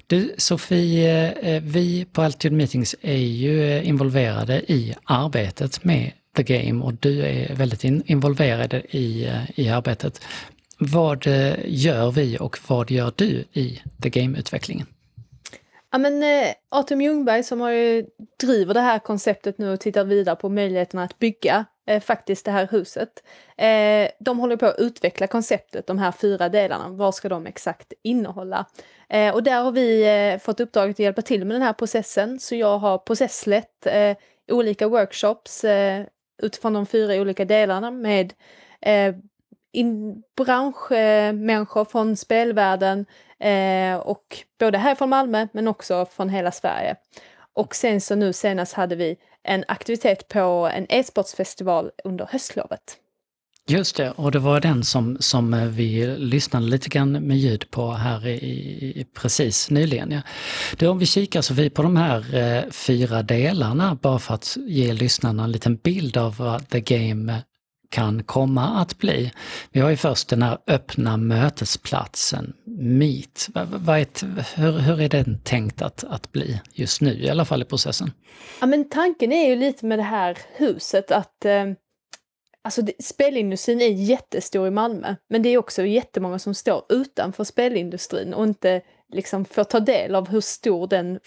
Du 0.08 0.36
Sofie, 0.38 1.32
eh, 1.32 1.64
vi 1.64 2.06
på 2.06 2.22
Altitude 2.22 2.56
Meetings 2.56 2.96
är 3.02 3.18
ju 3.18 3.64
eh, 3.64 3.88
involverade 3.88 4.72
i 4.72 4.96
arbetet 5.04 5.84
med 5.84 6.12
The 6.36 6.44
Game 6.44 6.84
och 6.84 6.94
du 6.94 7.22
är 7.26 7.56
väldigt 7.56 7.84
involverad 7.84 8.74
i, 8.90 9.26
eh, 9.26 9.60
i 9.60 9.70
arbetet. 9.70 10.22
Vad 10.78 11.26
gör 11.66 12.12
vi 12.12 12.38
och 12.40 12.58
vad 12.68 12.92
gör 12.92 13.14
du 13.16 13.46
i 13.54 13.82
The 14.02 14.10
Game-utvecklingen? 14.10 14.88
Ja, 15.94 16.00
men, 16.00 16.24
eh, 16.24 16.54
Atom 16.70 17.02
Ljungberg 17.02 17.44
som 17.44 17.62
har 17.62 17.72
eh, 17.72 18.04
driver 18.40 18.74
det 18.74 18.80
här 18.80 19.00
konceptet 19.00 19.58
nu 19.58 19.74
och 19.74 19.80
tittar 19.80 20.04
vidare 20.04 20.36
på 20.36 20.50
möjligheterna 20.50 21.04
att 21.04 21.20
bygga 21.20 21.66
eh, 21.88 22.02
faktiskt 22.02 22.46
det 22.46 22.52
här 22.52 22.68
huset. 22.72 23.24
Eh, 23.58 24.10
de 24.20 24.40
håller 24.40 24.58
på 24.58 24.66
att 24.66 24.80
utveckla 24.80 25.28
konceptet, 25.28 25.88
de 25.88 26.00
här 26.00 26.12
fyra 26.12 26.50
delarna. 26.50 26.90
Vad 26.90 27.16
ska 27.16 27.30
de 27.30 27.48
exakt 27.48 27.94
innehålla? 28.02 28.66
Eh, 29.10 29.34
och 29.34 29.44
där 29.44 29.64
har 29.64 29.72
vi 29.72 30.04
eh, 30.34 30.40
fått 30.40 30.60
uppdraget 30.60 30.96
att 30.96 31.00
hjälpa 31.00 31.22
till 31.22 31.46
med 31.46 31.56
den 31.56 31.62
här 31.62 31.74
processen. 31.74 32.40
Så 32.40 32.56
jag 32.56 32.78
har 32.78 32.98
processlett 32.98 33.86
eh, 33.86 34.18
olika 34.52 34.88
workshops 34.88 35.64
eh, 35.64 36.06
utifrån 36.44 36.74
de 36.74 36.86
fyra 36.86 37.22
olika 37.22 37.46
delarna 37.46 37.92
med 37.92 38.34
eh, 38.82 39.16
in, 39.74 40.24
branschmänniskor 40.38 41.86
från 41.86 42.18
spelvärlden 42.18 43.06
eh, 43.44 43.96
och 43.96 44.38
både 44.60 44.78
här 44.78 44.96
från 44.96 45.10
Malmö 45.10 45.48
men 45.52 45.68
också 45.68 46.06
från 46.06 46.30
hela 46.30 46.52
Sverige. 46.52 46.96
Och 47.54 47.76
sen 47.76 48.02
så 48.02 48.16
nu 48.16 48.34
senast 48.34 48.74
hade 48.74 48.96
vi 48.96 49.18
en 49.44 49.64
aktivitet 49.68 50.28
på 50.28 50.70
en 50.74 50.86
e-sportsfestival 50.90 51.92
under 52.04 52.28
höstlovet. 52.32 52.98
Just 53.68 53.96
det, 53.96 54.12
och 54.12 54.32
det 54.32 54.40
var 54.40 54.60
den 54.60 54.84
som, 54.84 55.18
som 55.20 55.54
eh, 55.54 55.66
vi 55.66 56.16
lyssnade 56.18 56.66
lite 56.66 56.90
grann 56.90 57.12
med 57.12 57.38
ljud 57.38 57.72
på 57.72 57.92
här 57.92 58.28
i, 58.28 58.38
i 58.96 59.06
precis 59.14 59.70
nyligen. 59.70 60.12
Ja. 60.12 60.22
Det, 60.78 60.88
om 60.88 61.00
vi 61.00 61.06
kikar 61.06 61.42
Sofie 61.42 61.70
på 61.70 61.82
de 61.82 61.98
här 61.98 62.36
eh, 62.36 62.72
fyra 62.72 63.24
delarna, 63.24 63.98
bara 64.02 64.20
för 64.20 64.34
att 64.34 64.58
ge 64.68 64.94
lyssnarna 64.94 65.44
en 65.44 65.52
liten 65.52 65.76
bild 65.76 66.18
av 66.18 66.38
vad 66.38 66.70
The 66.70 66.80
Game 66.80 67.42
kan 67.94 68.24
komma 68.24 68.82
att 68.82 68.98
bli. 68.98 69.32
Vi 69.72 69.80
har 69.80 69.90
ju 69.90 69.98
först 69.98 70.30
den 70.30 70.42
här 70.44 70.58
öppna 70.68 71.18
mötesplatsen, 71.18 72.54
Meet. 72.66 73.48
Vad 73.54 73.98
är, 74.00 74.08
hur, 74.56 74.72
hur 74.72 75.02
är 75.02 75.10
den 75.10 75.40
tänkt 75.44 75.82
att, 75.82 76.04
att 76.04 76.32
bli 76.32 76.62
just 76.72 77.02
nu, 77.02 77.24
i 77.24 77.30
alla 77.30 77.46
fall 77.46 77.62
i 77.62 77.66
processen? 77.66 78.12
Ja 78.62 78.68
men 78.68 78.90
tanken 78.90 79.32
är 79.32 79.50
ju 79.50 79.56
lite 79.56 79.86
med 79.86 80.00
det 80.00 80.04
här 80.04 80.38
huset 80.56 81.12
att 81.12 81.46
eh, 81.46 81.66
Alltså 82.66 82.82
det, 82.82 82.94
spelindustrin 83.04 83.82
är 83.82 83.88
jättestor 83.88 84.68
i 84.68 84.72
Malmö, 84.72 85.16
men 85.30 85.42
det 85.42 85.50
är 85.50 85.58
också 85.58 85.86
jättemånga 85.86 86.40
som 86.40 86.54
står 86.54 86.86
utanför 86.90 87.44
spelindustrin 87.44 88.34
och 88.34 88.44
inte 88.44 88.82
liksom 89.14 89.46
får 89.46 89.64
ta 89.64 89.80
del 89.80 90.16
av 90.16 90.30
hur 90.30 90.42
stor, 90.42 90.88
den, 90.88 91.20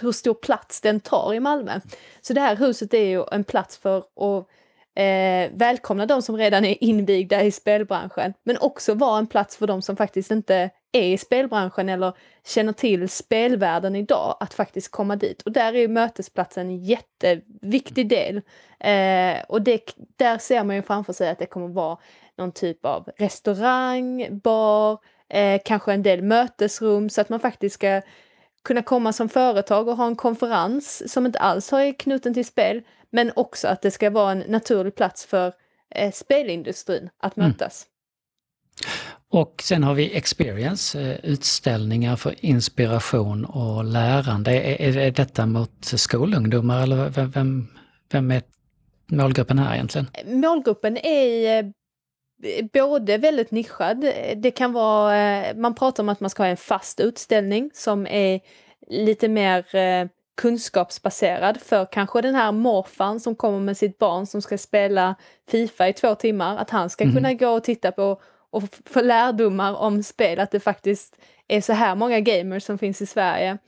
hur 0.00 0.12
stor 0.12 0.34
plats 0.34 0.80
den 0.80 1.00
tar 1.00 1.34
i 1.34 1.40
Malmö. 1.40 1.80
Så 2.20 2.32
det 2.32 2.40
här 2.40 2.56
huset 2.56 2.94
är 2.94 3.04
ju 3.04 3.24
en 3.32 3.44
plats 3.44 3.76
för 3.76 3.98
att 3.98 4.48
eh, 4.94 5.50
välkomna 5.52 6.06
de 6.06 6.22
som 6.22 6.36
redan 6.36 6.64
är 6.64 6.84
invigda 6.84 7.42
i 7.42 7.50
spelbranschen, 7.50 8.34
men 8.42 8.58
också 8.58 8.94
vara 8.94 9.18
en 9.18 9.26
plats 9.26 9.56
för 9.56 9.66
de 9.66 9.82
som 9.82 9.96
faktiskt 9.96 10.30
inte 10.30 10.70
är 10.92 11.02
i 11.02 11.18
spelbranschen 11.18 11.88
eller 11.88 12.12
känner 12.46 12.72
till 12.72 13.08
spelvärlden 13.08 13.96
idag, 13.96 14.36
att 14.40 14.54
faktiskt 14.54 14.90
komma 14.90 15.16
dit. 15.16 15.42
Och 15.42 15.52
där 15.52 15.74
är 15.74 15.88
mötesplatsen 15.88 16.66
en 16.66 16.84
jätteviktig 16.84 18.08
del. 18.08 18.36
Eh, 18.80 19.44
och 19.48 19.62
det, 19.62 19.94
där 20.16 20.38
ser 20.38 20.64
man 20.64 20.76
ju 20.76 20.82
framför 20.82 21.12
sig 21.12 21.30
att 21.30 21.38
det 21.38 21.46
kommer 21.46 21.68
vara 21.68 21.98
någon 22.36 22.52
typ 22.52 22.84
av 22.84 23.10
restaurang, 23.16 24.38
bar, 24.38 24.98
eh, 25.28 25.60
kanske 25.64 25.92
en 25.92 26.02
del 26.02 26.22
mötesrum 26.22 27.10
så 27.10 27.20
att 27.20 27.28
man 27.28 27.40
faktiskt 27.40 27.74
ska 27.74 28.00
kunna 28.64 28.82
komma 28.82 29.12
som 29.12 29.28
företag 29.28 29.88
och 29.88 29.96
ha 29.96 30.06
en 30.06 30.16
konferens 30.16 31.12
som 31.12 31.26
inte 31.26 31.38
alls 31.38 31.72
är 31.72 31.92
knuten 31.92 32.34
till 32.34 32.46
spel, 32.46 32.82
men 33.14 33.32
också 33.36 33.68
att 33.68 33.82
det 33.82 33.90
ska 33.90 34.10
vara 34.10 34.32
en 34.32 34.38
naturlig 34.38 34.94
plats 34.94 35.26
för 35.26 35.52
eh, 35.94 36.12
spelindustrin 36.12 37.10
att 37.18 37.36
mm. 37.36 37.48
mötas. 37.48 37.86
Mm. 37.86 37.94
Och 39.28 39.62
sen 39.62 39.82
har 39.82 39.94
vi 39.94 40.16
Experience, 40.16 41.00
eh, 41.00 41.16
utställningar 41.22 42.16
för 42.16 42.34
inspiration 42.44 43.44
och 43.44 43.84
lärande. 43.84 44.52
Är, 44.52 44.96
är 44.96 45.10
detta 45.10 45.46
mot 45.46 45.84
skolungdomar 45.84 46.82
eller 46.82 47.08
vem, 47.08 47.30
vem, 47.30 47.68
vem 48.12 48.30
är 48.30 48.42
målgruppen 49.06 49.58
här 49.58 49.74
egentligen? 49.74 50.06
Målgruppen 50.26 50.96
är 50.96 51.58
eh, 51.58 51.66
både 52.72 53.18
väldigt 53.18 53.50
nischad. 53.50 54.00
Det 54.36 54.50
kan 54.50 54.72
vara, 54.72 55.16
eh, 55.16 55.56
man 55.56 55.74
pratar 55.74 56.02
om 56.02 56.08
att 56.08 56.20
man 56.20 56.30
ska 56.30 56.42
ha 56.42 56.48
en 56.48 56.56
fast 56.56 57.00
utställning 57.00 57.70
som 57.74 58.06
är 58.06 58.40
lite 58.86 59.28
mer 59.28 59.64
kunskapsbaserad 60.34 61.60
för 61.60 61.84
kanske 61.92 62.20
den 62.20 62.34
här 62.34 62.52
morfan 62.52 63.20
som 63.20 63.34
kommer 63.34 63.60
med 63.60 63.76
sitt 63.76 63.98
barn 63.98 64.26
som 64.26 64.42
ska 64.42 64.58
spela 64.58 65.14
Fifa 65.50 65.88
i 65.88 65.92
två 65.92 66.14
timmar, 66.14 66.56
att 66.56 66.70
han 66.70 66.90
ska 66.90 67.04
mm. 67.04 67.16
kunna 67.16 67.34
gå 67.34 67.48
och 67.48 67.64
titta 67.64 67.92
på 67.92 68.20
och 68.50 68.62
få 68.84 69.00
lärdomar 69.00 69.74
om 69.74 70.02
spel, 70.02 70.40
att 70.40 70.50
det 70.50 70.60
faktiskt 70.60 71.16
är 71.48 71.60
så 71.60 71.72
här 71.72 71.94
många 71.94 72.20
gamers 72.20 72.62
som 72.62 72.78
finns 72.78 73.02
i 73.02 73.06
Sverige. 73.06 73.58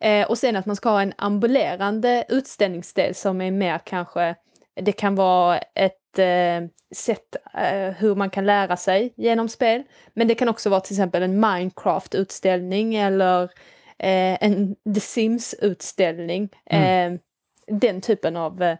Eh, 0.00 0.30
och 0.30 0.38
sen 0.38 0.56
att 0.56 0.66
man 0.66 0.76
ska 0.76 0.88
ha 0.88 1.02
en 1.02 1.12
ambulerande 1.18 2.24
utställningsdel 2.28 3.14
som 3.14 3.40
är 3.40 3.50
mer 3.50 3.80
kanske, 3.84 4.34
det 4.80 4.92
kan 4.92 5.14
vara 5.14 5.58
ett 5.58 6.18
eh, 6.18 6.68
sätt 6.94 7.36
eh, 7.54 7.94
hur 7.98 8.14
man 8.14 8.30
kan 8.30 8.46
lära 8.46 8.76
sig 8.76 9.12
genom 9.16 9.48
spel. 9.48 9.82
Men 10.14 10.28
det 10.28 10.34
kan 10.34 10.48
också 10.48 10.70
vara 10.70 10.80
till 10.80 10.94
exempel 10.94 11.22
en 11.22 11.40
Minecraft-utställning 11.40 12.94
eller 12.94 13.50
eh, 13.98 14.44
en 14.44 14.76
The 14.94 15.00
Sims-utställning. 15.00 16.48
Mm. 16.70 17.12
Eh, 17.12 17.18
den 17.80 18.00
typen 18.00 18.36
av 18.36 18.62
eh, 18.62 18.76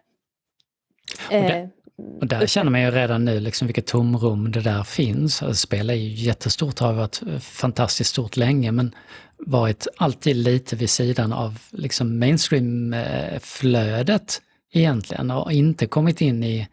och 2.20 2.26
där 2.26 2.46
känner 2.46 2.70
man 2.70 2.82
ju 2.82 2.90
redan 2.90 3.24
nu 3.24 3.40
liksom 3.40 3.66
vilket 3.66 3.86
tomrum 3.86 4.52
det 4.52 4.60
där 4.60 4.82
finns. 4.82 5.42
Alltså, 5.42 5.66
spel 5.66 5.90
är 5.90 5.94
ju 5.94 6.08
jättestort, 6.08 6.78
har 6.78 6.92
varit 6.92 7.22
fantastiskt 7.40 8.10
stort 8.10 8.36
länge, 8.36 8.72
men 8.72 8.94
varit 9.38 9.86
alltid 9.96 10.36
lite 10.36 10.76
vid 10.76 10.90
sidan 10.90 11.32
av 11.32 11.58
liksom 11.70 12.18
mainstream-flödet 12.18 14.42
egentligen 14.72 15.30
och 15.30 15.52
inte 15.52 15.86
kommit 15.86 16.20
in 16.20 16.44
i, 16.44 16.68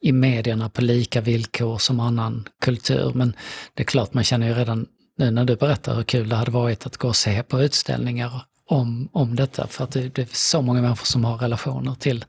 i 0.00 0.12
medierna 0.12 0.68
på 0.68 0.82
lika 0.82 1.20
villkor 1.20 1.78
som 1.78 2.00
annan 2.00 2.48
kultur. 2.60 3.12
Men 3.14 3.36
det 3.74 3.82
är 3.82 3.86
klart, 3.86 4.14
man 4.14 4.24
känner 4.24 4.48
ju 4.48 4.54
redan 4.54 4.86
nu 5.16 5.30
när 5.30 5.44
du 5.44 5.56
berättar 5.56 5.94
hur 5.94 6.02
kul 6.02 6.28
det 6.28 6.36
hade 6.36 6.50
varit 6.50 6.86
att 6.86 6.96
gå 6.96 7.08
och 7.08 7.16
se 7.16 7.42
på 7.42 7.60
utställningar 7.60 8.42
om, 8.66 9.08
om 9.12 9.36
detta, 9.36 9.66
för 9.66 9.84
att 9.84 9.92
det, 9.92 10.14
det 10.14 10.22
är 10.22 10.28
så 10.32 10.62
många 10.62 10.82
människor 10.82 11.06
som 11.06 11.24
har 11.24 11.38
relationer 11.38 11.94
till 11.94 12.24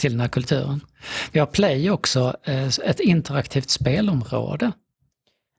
till 0.00 0.12
den 0.12 0.20
här 0.20 0.28
kulturen. 0.28 0.80
Vi 1.32 1.38
har 1.40 1.46
Play 1.46 1.90
också, 1.90 2.36
eh, 2.42 2.66
ett 2.66 3.00
interaktivt 3.00 3.70
spelområde. 3.70 4.72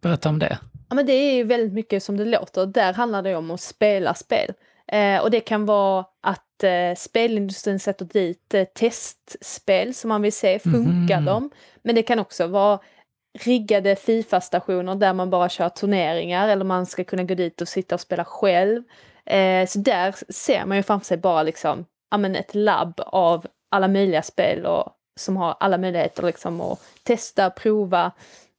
Berätta 0.02 0.30
om 0.30 0.40
det. 0.40 0.58
Ja, 0.90 0.96
men 0.96 1.06
det 1.06 1.14
är 1.14 1.34
ju 1.34 1.44
väldigt 1.44 1.74
mycket 1.74 2.04
som 2.04 2.18
det 2.18 2.26
låter. 2.26 2.66
Där 2.66 2.94
handlar 2.94 3.22
det 3.22 3.36
om 3.36 3.52
att 3.52 3.62
spela 3.62 4.14
spel. 4.14 4.54
Eh, 4.88 5.22
och 5.22 5.32
det 5.32 5.40
kan 5.40 5.66
vara 5.66 6.06
att 6.22 6.64
eh, 6.64 6.96
spelindustrin 6.98 7.80
sätter 7.80 8.06
dit 8.06 8.54
eh, 8.54 8.64
testspel 8.64 9.94
som 9.94 10.10
man 10.10 10.22
vill 10.22 10.34
se, 10.34 10.60
funkar 10.60 11.18
mm. 11.18 11.26
de? 11.26 11.50
Men 11.84 11.96
det 11.96 12.04
kan 12.04 12.20
också 12.20 12.48
vara 12.48 12.80
riggade 13.40 13.96
Fifa-stationer 13.96 14.96
där 14.96 15.14
man 15.14 15.30
bara 15.30 15.50
kör 15.50 15.70
turneringar 15.70 16.48
eller 16.48 16.66
man 16.66 16.86
ska 16.86 17.04
kunna 17.04 17.24
gå 17.24 17.36
dit 17.36 17.62
och 17.62 17.68
sitta 17.68 17.96
och 17.96 18.02
spela 18.02 18.26
själv. 18.26 18.84
Eh, 19.26 19.68
så 19.68 19.80
där 19.80 20.16
ser 20.34 20.66
man 20.66 20.78
ju 20.78 20.84
framför 20.84 21.06
sig 21.06 21.18
bara 21.18 21.44
liksom, 21.44 21.86
ja 22.12 22.18
men 22.18 22.36
ett 22.36 22.56
labb 22.56 23.00
av 23.06 23.48
alla 23.72 23.88
möjliga 23.88 24.22
spel 24.22 24.66
och 24.66 24.94
som 25.20 25.38
har 25.38 25.56
alla 25.60 25.78
möjligheter 25.78 26.24
liksom 26.24 26.62
att 26.62 26.80
testa, 27.04 27.50
prova. 27.50 28.12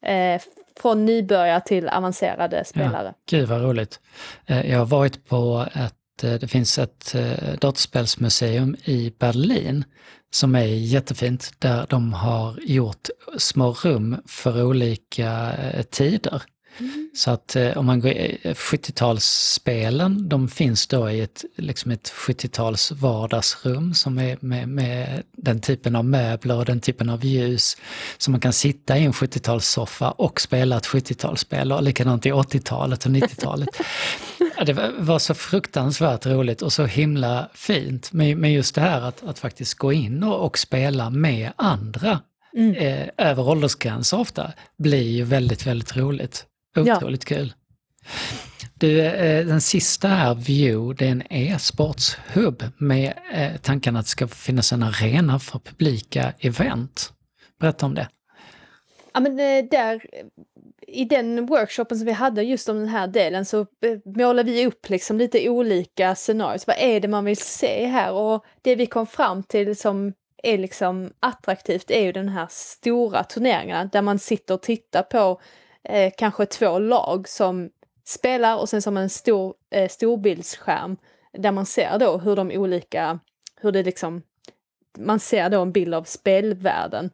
Eh, 0.04 0.42
från 0.80 1.04
nybörjare 1.04 1.60
till 1.60 1.88
avancerade 1.88 2.64
spelare. 2.64 3.14
Ja, 3.26 3.38
gud 3.38 3.48
vad 3.48 3.62
roligt. 3.62 4.00
Eh, 4.46 4.70
jag 4.70 4.78
har 4.78 4.86
varit 4.86 5.28
på 5.28 5.66
ett, 5.74 6.24
eh, 6.24 6.34
det 6.34 6.48
finns 6.48 6.78
ett 6.78 7.14
eh, 7.14 7.54
dataspelsmuseum 7.60 8.76
i 8.84 9.12
Berlin 9.18 9.84
som 10.34 10.54
är 10.54 10.64
jättefint, 10.64 11.52
där 11.58 11.86
de 11.88 12.12
har 12.12 12.58
gjort 12.62 13.08
små 13.38 13.72
rum 13.72 14.16
för 14.26 14.62
olika 14.62 15.52
tider. 15.90 16.42
Mm. 16.78 17.10
Så 17.14 17.30
att 17.30 17.56
eh, 17.56 17.78
om 17.78 17.86
man 17.86 18.00
går 18.00 18.10
70-talsspelen, 18.10 20.28
de 20.28 20.48
finns 20.48 20.86
då 20.86 21.10
i 21.10 21.20
ett, 21.20 21.44
liksom 21.56 21.90
ett 21.90 22.12
70-tals 22.12 22.92
vardagsrum 22.92 23.94
som 23.94 24.18
är 24.18 24.38
med, 24.40 24.68
med, 24.68 25.22
den 25.32 25.60
typen 25.60 25.96
av 25.96 26.04
möbler 26.04 26.56
och 26.56 26.64
den 26.64 26.80
typen 26.80 27.08
av 27.08 27.24
ljus. 27.24 27.76
Så 28.18 28.30
man 28.30 28.40
kan 28.40 28.52
sitta 28.52 28.98
i 28.98 29.04
en 29.04 29.12
70-talssoffa 29.12 30.10
och 30.10 30.40
spela 30.40 30.76
ett 30.76 30.86
70-talsspel 30.86 31.76
och 31.76 31.82
likadant 31.82 32.26
i 32.26 32.32
80-talet 32.32 33.06
och 33.06 33.10
90-talet. 33.10 33.68
det 34.64 34.92
var 34.99 35.19
så 35.19 35.35
fruktansvärt 35.35 36.26
roligt 36.26 36.62
och 36.62 36.73
så 36.73 36.85
himla 36.85 37.49
fint. 37.54 38.12
Men, 38.12 38.40
men 38.40 38.52
just 38.52 38.75
det 38.75 38.81
här 38.81 39.00
att, 39.00 39.23
att 39.25 39.38
faktiskt 39.38 39.75
gå 39.75 39.92
in 39.92 40.23
och, 40.23 40.47
och 40.47 40.59
spela 40.59 41.11
med 41.11 41.52
andra 41.57 42.21
Mm. 42.57 42.75
Eh, 42.75 43.09
över 43.16 43.49
åldersgränser 43.49 44.19
ofta, 44.19 44.52
blir 44.78 45.11
ju 45.11 45.25
väldigt, 45.25 45.66
väldigt 45.66 45.97
roligt. 45.97 46.47
Otroligt 46.76 47.31
ja. 47.31 47.37
kul. 47.37 47.54
Du, 48.75 49.00
eh, 49.00 49.47
den 49.47 49.61
sista 49.61 50.09
här, 50.09 50.35
View, 50.35 50.95
det 50.99 51.07
är 51.07 51.12
en 51.12 51.23
e-sportshubb 51.31 52.64
med 52.78 53.12
eh, 53.33 53.57
tanken 53.57 53.97
att 53.97 54.04
det 54.04 54.11
ska 54.11 54.28
finnas 54.28 54.73
en 54.73 54.83
arena 54.83 55.38
för 55.38 55.59
publika 55.59 56.33
event. 56.38 57.12
Berätta 57.61 57.87
om 57.87 57.95
det. 57.95 58.09
Ja 59.14 59.21
men 59.21 59.33
eh, 59.33 59.64
där, 59.71 60.02
i 60.92 61.04
den 61.04 61.46
workshopen 61.46 61.99
som 61.99 62.06
vi 62.06 62.12
hade 62.12 62.42
just 62.42 62.68
om 62.68 62.78
den 62.78 62.88
här 62.88 63.06
delen 63.06 63.44
så 63.44 63.61
eh, 63.61 63.99
målade 64.16 64.52
vi 64.52 64.66
upp 64.66 64.88
liksom 64.88 65.18
lite 65.18 65.49
olika 65.49 66.14
scenarier. 66.14 66.62
Vad 66.66 66.76
är 66.78 67.00
det 67.00 67.08
man 67.08 67.25
vill 67.25 67.37
se 67.37 67.87
här? 67.87 68.12
Och 68.12 68.44
det 68.62 68.75
vi 68.75 68.87
kom 68.87 69.06
fram 69.06 69.42
till 69.42 69.76
som 69.76 70.12
är 70.42 70.58
liksom 70.58 71.12
attraktivt 71.20 71.90
är 71.90 72.00
ju 72.00 72.12
den 72.12 72.28
här 72.28 72.46
stora 72.50 73.25
turneringarna 73.25 73.84
där 73.84 74.02
man 74.02 74.18
sitter 74.18 74.54
och 74.54 74.62
tittar 74.62 75.02
på 75.02 75.40
eh, 75.84 76.12
kanske 76.16 76.46
två 76.46 76.78
lag 76.78 77.28
som 77.28 77.70
spelar 78.04 78.56
och 78.56 78.68
sen 78.68 78.82
som 78.82 78.96
en 78.96 79.11
stor 79.11 79.54
eh, 79.70 79.88
storbildsskärm 79.88 80.96
där 81.38 81.52
man 81.52 81.66
ser 81.66 81.99
då 81.99 82.18
hur 82.18 82.37
de 82.37 82.50
olika, 82.50 83.18
hur 83.61 83.72
det 83.72 83.82
liksom 83.82 84.22
man 84.99 85.20
ser 85.20 85.50
då 85.50 85.62
en 85.62 85.72
bild 85.72 85.94
av 85.94 86.02
spelvärlden. 86.02 87.11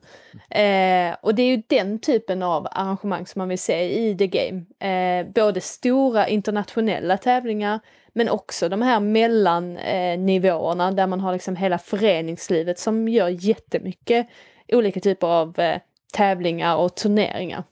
Eh, 0.50 1.16
och 1.20 1.34
det 1.34 1.42
är 1.42 1.56
ju 1.56 1.62
den 1.66 1.98
typen 1.98 2.42
av 2.42 2.68
arrangemang 2.70 3.26
som 3.26 3.38
man 3.38 3.48
vill 3.48 3.58
se 3.58 4.08
i 4.08 4.16
The 4.16 4.26
Game. 4.26 4.64
Eh, 4.92 5.26
både 5.32 5.60
stora 5.60 6.28
internationella 6.28 7.16
tävlingar 7.16 7.80
men 8.12 8.28
också 8.28 8.68
de 8.68 8.82
här 8.82 9.00
mellannivåerna 9.00 10.88
eh, 10.88 10.94
där 10.94 11.06
man 11.06 11.20
har 11.20 11.32
liksom 11.32 11.56
hela 11.56 11.78
föreningslivet 11.78 12.78
som 12.78 13.08
gör 13.08 13.28
jättemycket 13.28 14.26
olika 14.68 15.00
typer 15.00 15.26
av 15.26 15.58
eh, 15.60 15.80
tävlingar 16.12 16.76
och 16.76 16.94
turneringar. 16.94 17.64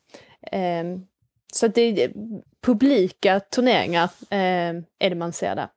Eh, 0.53 0.85
så 1.53 1.69
det 1.69 1.83
är 1.83 2.13
publika 2.61 3.41
turneringar 3.41 4.05
eh, 4.31 4.83
är 4.99 5.11
det 5.11 5.15
man 5.15 5.33
ser 5.33 5.57
där. 5.57 5.69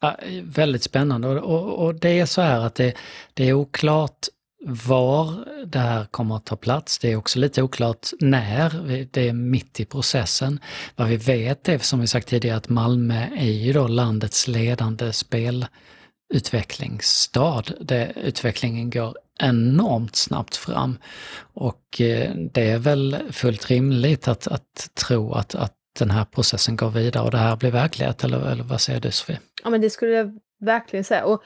Ja, 0.00 0.16
väldigt 0.42 0.82
spännande 0.82 1.28
och, 1.28 1.36
och, 1.36 1.86
och, 1.86 1.94
det 1.94 2.20
är 2.20 2.26
så 2.26 2.40
här 2.40 2.60
att 2.60 2.74
det, 2.74 2.94
det 3.34 3.48
är 3.48 3.52
oklart 3.52 4.28
var 4.66 5.44
det 5.66 5.78
här 5.78 6.04
kommer 6.04 6.36
att 6.36 6.46
ta 6.46 6.56
plats. 6.56 6.98
Det 6.98 7.12
är 7.12 7.16
också 7.16 7.38
lite 7.38 7.62
oklart 7.62 8.08
när, 8.20 8.70
det 9.10 9.28
är 9.28 9.32
mitt 9.32 9.80
i 9.80 9.84
processen. 9.84 10.60
Vad 10.96 11.08
vi 11.08 11.16
vet 11.16 11.68
är, 11.68 11.78
som 11.78 12.00
vi 12.00 12.06
sagt 12.06 12.28
tidigare, 12.28 12.56
att 12.56 12.68
Malmö 12.68 13.26
är 13.36 13.50
ju 13.50 13.72
då 13.72 13.88
landets 13.88 14.48
ledande 14.48 15.12
spelutvecklingsstad. 15.12 17.62
Det, 17.80 18.12
utvecklingen 18.16 18.90
går 18.90 19.16
enormt 19.38 20.16
snabbt 20.16 20.56
fram. 20.56 20.98
Och 21.54 22.00
eh, 22.00 22.34
det 22.34 22.70
är 22.70 22.78
väl 22.78 23.18
fullt 23.30 23.70
rimligt 23.70 24.28
att, 24.28 24.46
att 24.46 24.90
tro 24.94 25.32
att, 25.32 25.54
att 25.54 25.74
den 26.04 26.10
här 26.10 26.24
processen 26.24 26.76
går 26.76 26.90
vidare 26.90 27.24
och 27.24 27.30
det 27.30 27.38
här 27.38 27.56
blir 27.56 27.70
verklighet, 27.70 28.24
eller, 28.24 28.52
eller 28.52 28.64
vad 28.64 28.80
säger 28.80 29.00
du 29.00 29.10
Sofie? 29.10 29.40
Ja 29.64 29.70
men 29.70 29.80
det 29.80 29.90
skulle 29.90 30.12
jag 30.12 30.38
verkligen 30.60 31.04
säga. 31.04 31.24
Och 31.24 31.42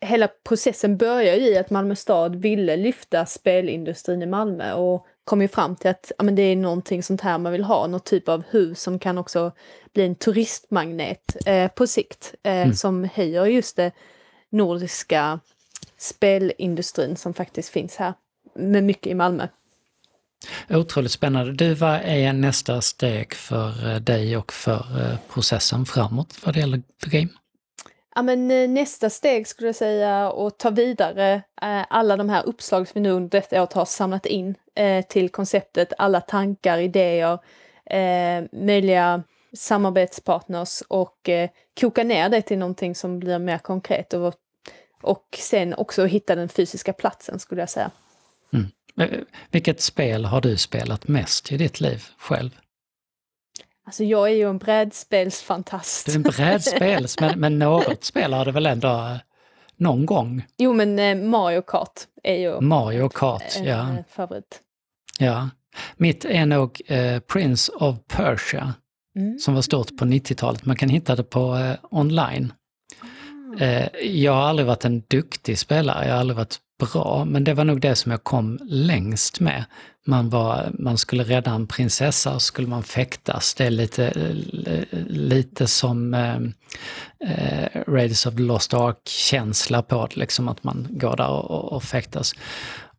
hela 0.00 0.28
processen 0.28 0.96
börjar 0.96 1.34
ju 1.34 1.48
i 1.48 1.58
att 1.58 1.70
Malmö 1.70 1.96
stad 1.96 2.36
ville 2.36 2.76
lyfta 2.76 3.26
spelindustrin 3.26 4.22
i 4.22 4.26
Malmö 4.26 4.72
och 4.72 5.06
kom 5.24 5.42
ju 5.42 5.48
fram 5.48 5.76
till 5.76 5.90
att 5.90 6.12
ja, 6.18 6.24
men 6.24 6.34
det 6.34 6.42
är 6.42 6.56
någonting 6.56 7.02
sånt 7.02 7.20
här 7.20 7.38
man 7.38 7.52
vill 7.52 7.64
ha, 7.64 7.86
något 7.86 8.04
typ 8.04 8.28
av 8.28 8.42
hus 8.50 8.82
som 8.82 8.98
kan 8.98 9.18
också 9.18 9.52
bli 9.94 10.06
en 10.06 10.14
turistmagnet 10.14 11.36
eh, 11.46 11.70
på 11.70 11.86
sikt 11.86 12.34
eh, 12.42 12.52
mm. 12.52 12.74
som 12.74 13.08
höjer 13.14 13.46
just 13.46 13.76
det 13.76 13.92
nordiska 14.50 15.40
spelindustrin 15.98 17.16
som 17.16 17.34
faktiskt 17.34 17.68
finns 17.68 17.96
här 17.96 18.14
med 18.54 18.84
mycket 18.84 19.06
i 19.06 19.14
Malmö. 19.14 19.48
Otroligt 20.70 21.12
spännande. 21.12 21.52
Du, 21.52 21.74
vad 21.74 22.00
är 22.04 22.32
nästa 22.32 22.80
steg 22.80 23.34
för 23.34 23.90
eh, 23.92 23.96
dig 24.00 24.36
och 24.36 24.52
för 24.52 24.74
eh, 25.00 25.18
processen 25.28 25.86
framåt 25.86 26.34
vad 26.44 26.54
det 26.54 26.60
gäller 26.60 26.82
The 27.04 27.18
Game? 27.18 27.28
Ja, 28.14 28.22
men 28.22 28.50
eh, 28.50 28.68
nästa 28.68 29.10
steg 29.10 29.48
skulle 29.48 29.68
jag 29.68 29.76
säga 29.76 30.28
att 30.28 30.58
ta 30.58 30.70
vidare 30.70 31.42
alla 31.88 32.16
de 32.16 32.28
här 32.28 32.46
uppslag 32.46 32.88
som 32.88 32.92
vi 32.94 33.00
nu 33.00 33.10
under 33.10 33.28
detta 33.28 33.62
året 33.62 33.72
har 33.72 33.84
samlat 33.84 34.26
in 34.26 34.54
till 35.08 35.28
konceptet, 35.28 35.92
alla 35.98 36.20
tankar, 36.20 36.78
idéer, 36.78 37.38
möjliga 38.52 39.22
samarbetspartners 39.56 40.82
och 40.88 41.30
koka 41.80 42.04
ner 42.04 42.28
det 42.28 42.42
till 42.42 42.58
någonting 42.58 42.94
som 42.94 43.18
blir 43.18 43.38
mer 43.38 43.58
konkret 43.58 44.12
och, 44.12 44.34
och 45.02 45.26
sen 45.38 45.74
också 45.74 46.04
hitta 46.04 46.34
den 46.34 46.48
fysiska 46.48 46.92
platsen 46.92 47.38
skulle 47.38 47.62
jag 47.62 47.70
säga. 47.70 47.90
Mm. 49.00 49.24
Vilket 49.50 49.80
spel 49.80 50.24
har 50.24 50.40
du 50.40 50.56
spelat 50.56 51.08
mest 51.08 51.52
i 51.52 51.56
ditt 51.56 51.80
liv 51.80 52.04
själv? 52.18 52.50
Alltså 53.86 54.04
jag 54.04 54.30
är 54.30 54.34
ju 54.34 54.50
en 54.50 54.58
brädspelsfantast. 54.58 56.06
Du 56.06 56.12
är 56.12 56.16
en 56.16 56.22
brädspels, 56.22 57.20
men, 57.20 57.40
men 57.40 57.58
något 57.58 58.04
spel 58.04 58.32
har 58.32 58.44
du 58.44 58.52
väl 58.52 58.66
ändå 58.66 58.88
eh, 58.88 59.16
någon 59.76 60.06
gång? 60.06 60.46
Jo 60.56 60.72
men 60.72 60.98
eh, 60.98 61.16
Mario 61.16 61.62
Kart 61.62 62.00
är 62.22 62.34
ju 62.34 62.60
Mario 62.60 63.08
Kart, 63.08 63.56
en, 63.56 63.64
ja. 63.64 63.80
Eh, 63.80 64.04
favorit. 64.08 64.60
Ja. 65.18 65.48
Mitt 65.96 66.24
är 66.24 66.46
nog 66.46 66.82
eh, 66.86 67.20
Prince 67.20 67.72
of 67.72 67.96
Persia, 68.08 68.74
mm. 69.16 69.38
som 69.38 69.54
var 69.54 69.62
stort 69.62 69.96
på 69.96 70.04
90-talet. 70.04 70.64
Man 70.64 70.76
kan 70.76 70.88
hitta 70.88 71.16
det 71.16 71.24
på 71.24 71.56
eh, 71.56 71.76
online. 71.90 72.52
Eh, 73.58 74.06
jag 74.06 74.32
har 74.32 74.42
aldrig 74.42 74.66
varit 74.66 74.84
en 74.84 75.02
duktig 75.08 75.58
spelare, 75.58 76.06
jag 76.06 76.12
har 76.12 76.20
aldrig 76.20 76.36
varit 76.36 76.58
bra, 76.78 77.24
men 77.24 77.44
det 77.44 77.54
var 77.54 77.64
nog 77.64 77.80
det 77.80 77.94
som 77.94 78.12
jag 78.12 78.24
kom 78.24 78.58
längst 78.62 79.40
med. 79.40 79.64
Man, 80.06 80.30
var, 80.30 80.70
man 80.78 80.98
skulle 80.98 81.24
rädda 81.24 81.50
en 81.50 81.66
prinsessa 81.66 82.34
och 82.34 82.42
skulle 82.42 82.68
man 82.68 82.82
fäktas. 82.82 83.54
Det 83.54 83.64
är 83.64 83.70
lite, 83.70 84.06
eh, 84.66 84.98
lite 85.06 85.66
som 85.66 86.14
eh, 86.14 86.36
eh, 87.20 87.82
Raiders 87.86 88.26
of 88.26 88.34
the 88.34 88.42
Lost 88.42 88.74
Ark-känsla 88.74 89.82
på 89.82 90.06
det, 90.06 90.16
liksom 90.16 90.48
att 90.48 90.64
man 90.64 90.88
går 90.90 91.16
där 91.16 91.28
och, 91.28 91.72
och 91.72 91.82
fäktas. 91.82 92.32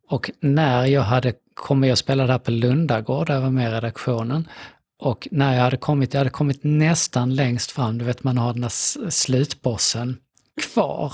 Och 0.09 0.31
när 0.39 0.85
jag 0.85 1.01
hade 1.01 1.33
kommit, 1.53 1.87
jag 1.87 1.97
spelade 1.97 2.31
här 2.31 2.39
på 2.39 2.51
Lundagård, 2.51 3.27
där 3.27 3.33
jag 3.33 3.41
var 3.41 3.49
med 3.49 3.71
i 3.71 3.73
redaktionen, 3.73 4.47
och 4.99 5.27
när 5.31 5.55
jag 5.55 5.61
hade 5.63 5.77
kommit, 5.77 6.13
jag 6.13 6.19
hade 6.19 6.29
kommit 6.29 6.59
nästan 6.63 7.35
längst 7.35 7.71
fram, 7.71 7.97
du 7.97 8.05
vet 8.05 8.23
man 8.23 8.37
har 8.37 8.53
den 8.53 8.61
där 8.61 9.09
slutbossen 9.09 10.17
kvar 10.61 11.13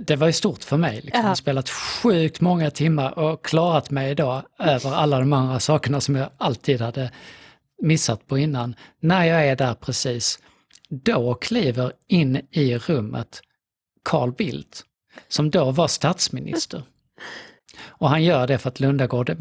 det 0.00 0.16
var 0.16 0.26
ju 0.26 0.32
stort 0.32 0.64
för 0.64 0.76
mig. 0.76 0.94
Liksom. 0.94 1.20
Jag 1.20 1.28
har 1.28 1.34
spelat 1.34 1.68
sjukt 1.68 2.40
många 2.40 2.70
timmar 2.70 3.18
och 3.18 3.44
klarat 3.44 3.90
mig 3.90 4.10
idag 4.10 4.42
över 4.58 4.92
alla 4.92 5.18
de 5.18 5.32
andra 5.32 5.60
sakerna 5.60 6.00
som 6.00 6.16
jag 6.16 6.30
alltid 6.36 6.80
hade 6.80 7.10
missat 7.82 8.26
på 8.26 8.38
innan. 8.38 8.74
När 9.00 9.24
jag 9.24 9.46
är 9.46 9.56
där 9.56 9.74
precis, 9.74 10.38
då 10.88 11.34
kliver 11.34 11.92
in 12.08 12.40
i 12.50 12.78
rummet 12.78 13.40
Carl 14.04 14.32
Bildt, 14.32 14.84
som 15.28 15.50
då 15.50 15.70
var 15.70 15.88
statsminister. 15.88 16.82
Och 17.82 18.08
han 18.08 18.24
gör 18.24 18.46
det 18.46 18.58
för 18.58 18.68
att 18.68 18.80
Lundagård, 18.80 19.36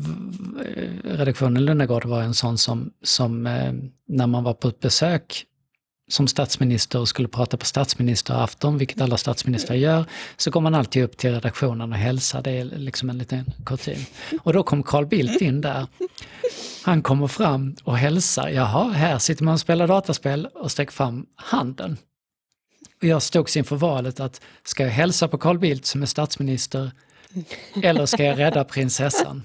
redaktionen 1.04 1.66
Lundagård 1.66 2.06
var 2.06 2.22
en 2.22 2.34
sån 2.34 2.58
som, 2.58 2.94
som 3.04 3.48
eh, 3.48 3.74
när 4.08 4.28
man 4.28 4.44
var 4.44 4.54
på 4.54 4.68
ett 4.68 4.80
besök 4.80 5.46
som 6.10 6.28
statsminister 6.28 7.00
och 7.00 7.08
skulle 7.08 7.28
prata 7.28 7.58
på 7.58 7.66
statsministerafton, 7.66 8.78
vilket 8.78 9.02
alla 9.02 9.18
statsministrar 9.18 9.76
gör, 9.76 10.06
så 10.38 10.52
går 10.52 10.62
man 10.62 10.76
alltid 10.76 11.04
upp 11.04 11.18
till 11.18 11.34
redaktionen 11.34 11.92
och 11.92 11.98
hälsar. 11.98 12.42
Det 12.42 12.52
är 12.52 12.66
liksom 12.66 13.10
en 13.10 13.18
liten 13.18 13.46
kutym. 13.66 14.00
Och 14.42 14.54
då 14.54 14.64
kom 14.64 14.84
Carl 14.84 15.06
Bildt 15.06 15.42
in 15.42 15.62
där. 15.62 15.88
Han 16.84 17.02
kommer 17.02 17.28
fram 17.28 17.76
och 17.84 17.98
hälsar. 17.98 18.50
Jaha, 18.50 18.92
här 18.92 19.20
sitter 19.20 19.44
man 19.44 19.54
och 19.54 19.60
spelar 19.60 19.88
dataspel 19.88 20.46
och 20.46 20.72
sträcker 20.72 20.92
fram 20.94 21.26
handen. 21.36 21.98
Och 23.02 23.08
jag 23.08 23.22
stod 23.22 23.58
inför 23.58 23.76
valet 23.76 24.20
att 24.20 24.42
ska 24.64 24.84
jag 24.84 24.90
hälsa 24.90 25.28
på 25.28 25.38
Carl 25.38 25.60
Bildt 25.60 25.86
som 25.86 26.02
är 26.02 26.06
statsminister 26.06 26.92
eller 27.84 28.06
ska 28.06 28.24
jag 28.24 28.40
rädda 28.40 28.64
prinsessan? 28.64 29.44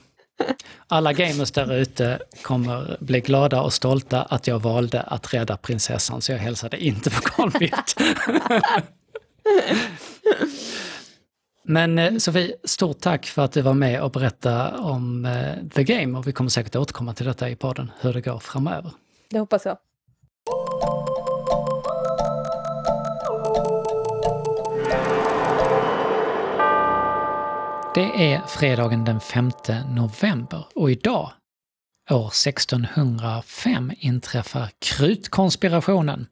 Alla 0.88 1.12
gamers 1.12 1.50
där 1.50 1.74
ute 1.74 2.18
kommer 2.42 2.96
bli 3.00 3.20
glada 3.20 3.62
och 3.62 3.72
stolta 3.72 4.22
att 4.22 4.46
jag 4.46 4.58
valde 4.58 5.00
att 5.00 5.34
rädda 5.34 5.56
prinsessan, 5.56 6.20
så 6.20 6.32
jag 6.32 6.38
hälsade 6.38 6.84
inte 6.84 7.10
på 7.10 7.20
Carl 7.20 7.50
Bildt. 7.58 7.94
Men 11.66 11.98
eh, 11.98 12.16
Sofie, 12.16 12.56
stort 12.64 13.00
tack 13.00 13.26
för 13.26 13.42
att 13.42 13.52
du 13.52 13.60
var 13.62 13.74
med 13.74 14.02
och 14.02 14.10
berättade 14.10 14.78
om 14.78 15.24
eh, 15.24 15.68
The 15.74 15.84
Game 15.84 16.18
och 16.18 16.26
vi 16.26 16.32
kommer 16.32 16.50
säkert 16.50 16.76
återkomma 16.76 17.14
till 17.14 17.26
detta 17.26 17.48
i 17.48 17.56
podden, 17.56 17.90
hur 18.00 18.12
det 18.12 18.20
går 18.20 18.38
framöver. 18.38 18.90
Det 19.30 19.38
hoppas 19.38 19.64
jag. 19.64 19.76
Det 27.94 28.32
är 28.32 28.42
fredagen 28.46 29.04
den 29.04 29.20
5 29.20 29.50
november 29.88 30.66
och 30.74 30.90
idag, 30.90 31.32
år 32.10 32.26
1605, 32.26 33.92
inträffar 33.98 34.70
krutkonspirationen 34.78 36.26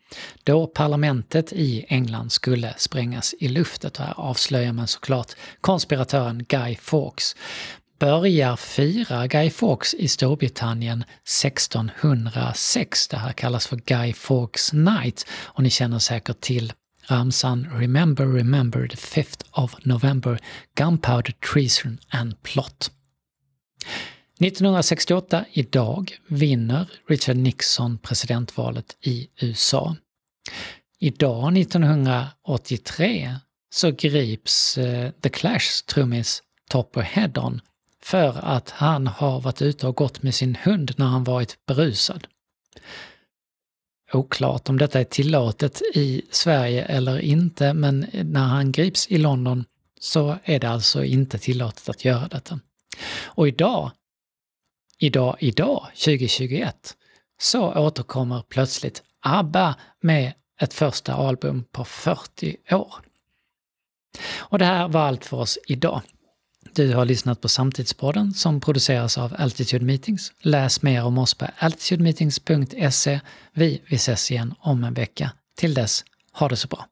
då 0.44 0.66
parlamentet 0.66 1.52
i 1.52 1.84
England 1.88 2.32
skulle 2.32 2.74
sprängas 2.78 3.34
i 3.38 3.48
luften. 3.48 3.90
Här 3.98 4.14
avslöjar 4.16 4.72
man 4.72 4.86
såklart 4.86 5.32
konspiratören 5.60 6.44
Guy 6.48 6.76
Fawkes 6.76 7.36
börjar 7.98 8.56
fira 8.56 9.26
Guy 9.26 9.50
Fawkes 9.50 9.94
i 9.94 10.08
Storbritannien 10.08 11.04
1606. 11.42 13.08
Det 13.08 13.16
här 13.16 13.32
kallas 13.32 13.66
för 13.66 13.76
Guy 13.76 14.12
Fawkes 14.12 14.72
Night 14.72 15.26
och 15.30 15.62
ni 15.62 15.70
känner 15.70 15.98
säkert 15.98 16.40
till 16.40 16.72
ramsan 17.10 17.68
“Remember, 17.72 18.26
remember 18.26 18.88
the 18.88 18.96
5th 18.96 19.44
of 19.50 19.74
November, 19.84 20.38
Gunpowder 20.74 21.32
Treason 21.40 21.98
and 22.10 22.42
Plot”. 22.42 22.90
1968, 24.40 25.44
idag, 25.52 26.16
vinner 26.26 26.86
Richard 27.06 27.36
Nixon 27.36 27.98
presidentvalet 27.98 28.96
i 29.00 29.28
USA. 29.40 29.96
Idag, 30.98 31.58
1983, 31.58 33.36
så 33.70 33.90
grips 33.90 34.78
eh, 34.78 35.10
The 35.10 35.28
Clashs 35.28 35.82
trummis 35.82 36.42
Topper 36.70 37.00
Heddon 37.00 37.60
för 38.02 38.38
att 38.44 38.70
han 38.70 39.06
har 39.06 39.40
varit 39.40 39.62
ute 39.62 39.86
och 39.86 39.96
gått 39.96 40.22
med 40.22 40.34
sin 40.34 40.56
hund 40.62 40.92
när 40.96 41.06
han 41.06 41.24
varit 41.24 41.66
berusad 41.66 42.26
oklart 44.12 44.68
om 44.68 44.78
detta 44.78 45.00
är 45.00 45.04
tillåtet 45.04 45.82
i 45.94 46.22
Sverige 46.30 46.84
eller 46.84 47.18
inte, 47.18 47.74
men 47.74 48.06
när 48.12 48.44
han 48.44 48.72
grips 48.72 49.08
i 49.08 49.18
London 49.18 49.64
så 50.00 50.38
är 50.44 50.60
det 50.60 50.68
alltså 50.68 51.04
inte 51.04 51.38
tillåtet 51.38 51.88
att 51.88 52.04
göra 52.04 52.28
detta. 52.28 52.60
Och 53.24 53.48
idag, 53.48 53.90
idag, 54.98 55.36
idag, 55.40 55.86
2021, 55.94 56.96
så 57.40 57.74
återkommer 57.74 58.42
plötsligt 58.48 59.02
ABBA 59.20 59.74
med 60.00 60.32
ett 60.60 60.74
första 60.74 61.14
album 61.14 61.64
på 61.72 61.84
40 61.84 62.56
år. 62.70 62.94
Och 64.38 64.58
det 64.58 64.64
här 64.64 64.88
var 64.88 65.00
allt 65.00 65.24
för 65.24 65.36
oss 65.36 65.58
idag. 65.66 66.02
Du 66.74 66.94
har 66.94 67.04
lyssnat 67.04 67.40
på 67.40 67.48
Samtidspodden 67.48 68.34
som 68.34 68.60
produceras 68.60 69.18
av 69.18 69.34
Altitude 69.38 69.84
Meetings. 69.84 70.32
Läs 70.40 70.82
mer 70.82 71.04
om 71.04 71.18
oss 71.18 71.34
på 71.34 71.46
altitudemeetings.se. 71.58 73.20
Vi, 73.52 73.82
vi 73.86 73.96
ses 73.96 74.30
igen 74.30 74.54
om 74.58 74.84
en 74.84 74.94
vecka. 74.94 75.30
Till 75.56 75.74
dess, 75.74 76.04
ha 76.32 76.48
det 76.48 76.56
så 76.56 76.68
bra. 76.68 76.86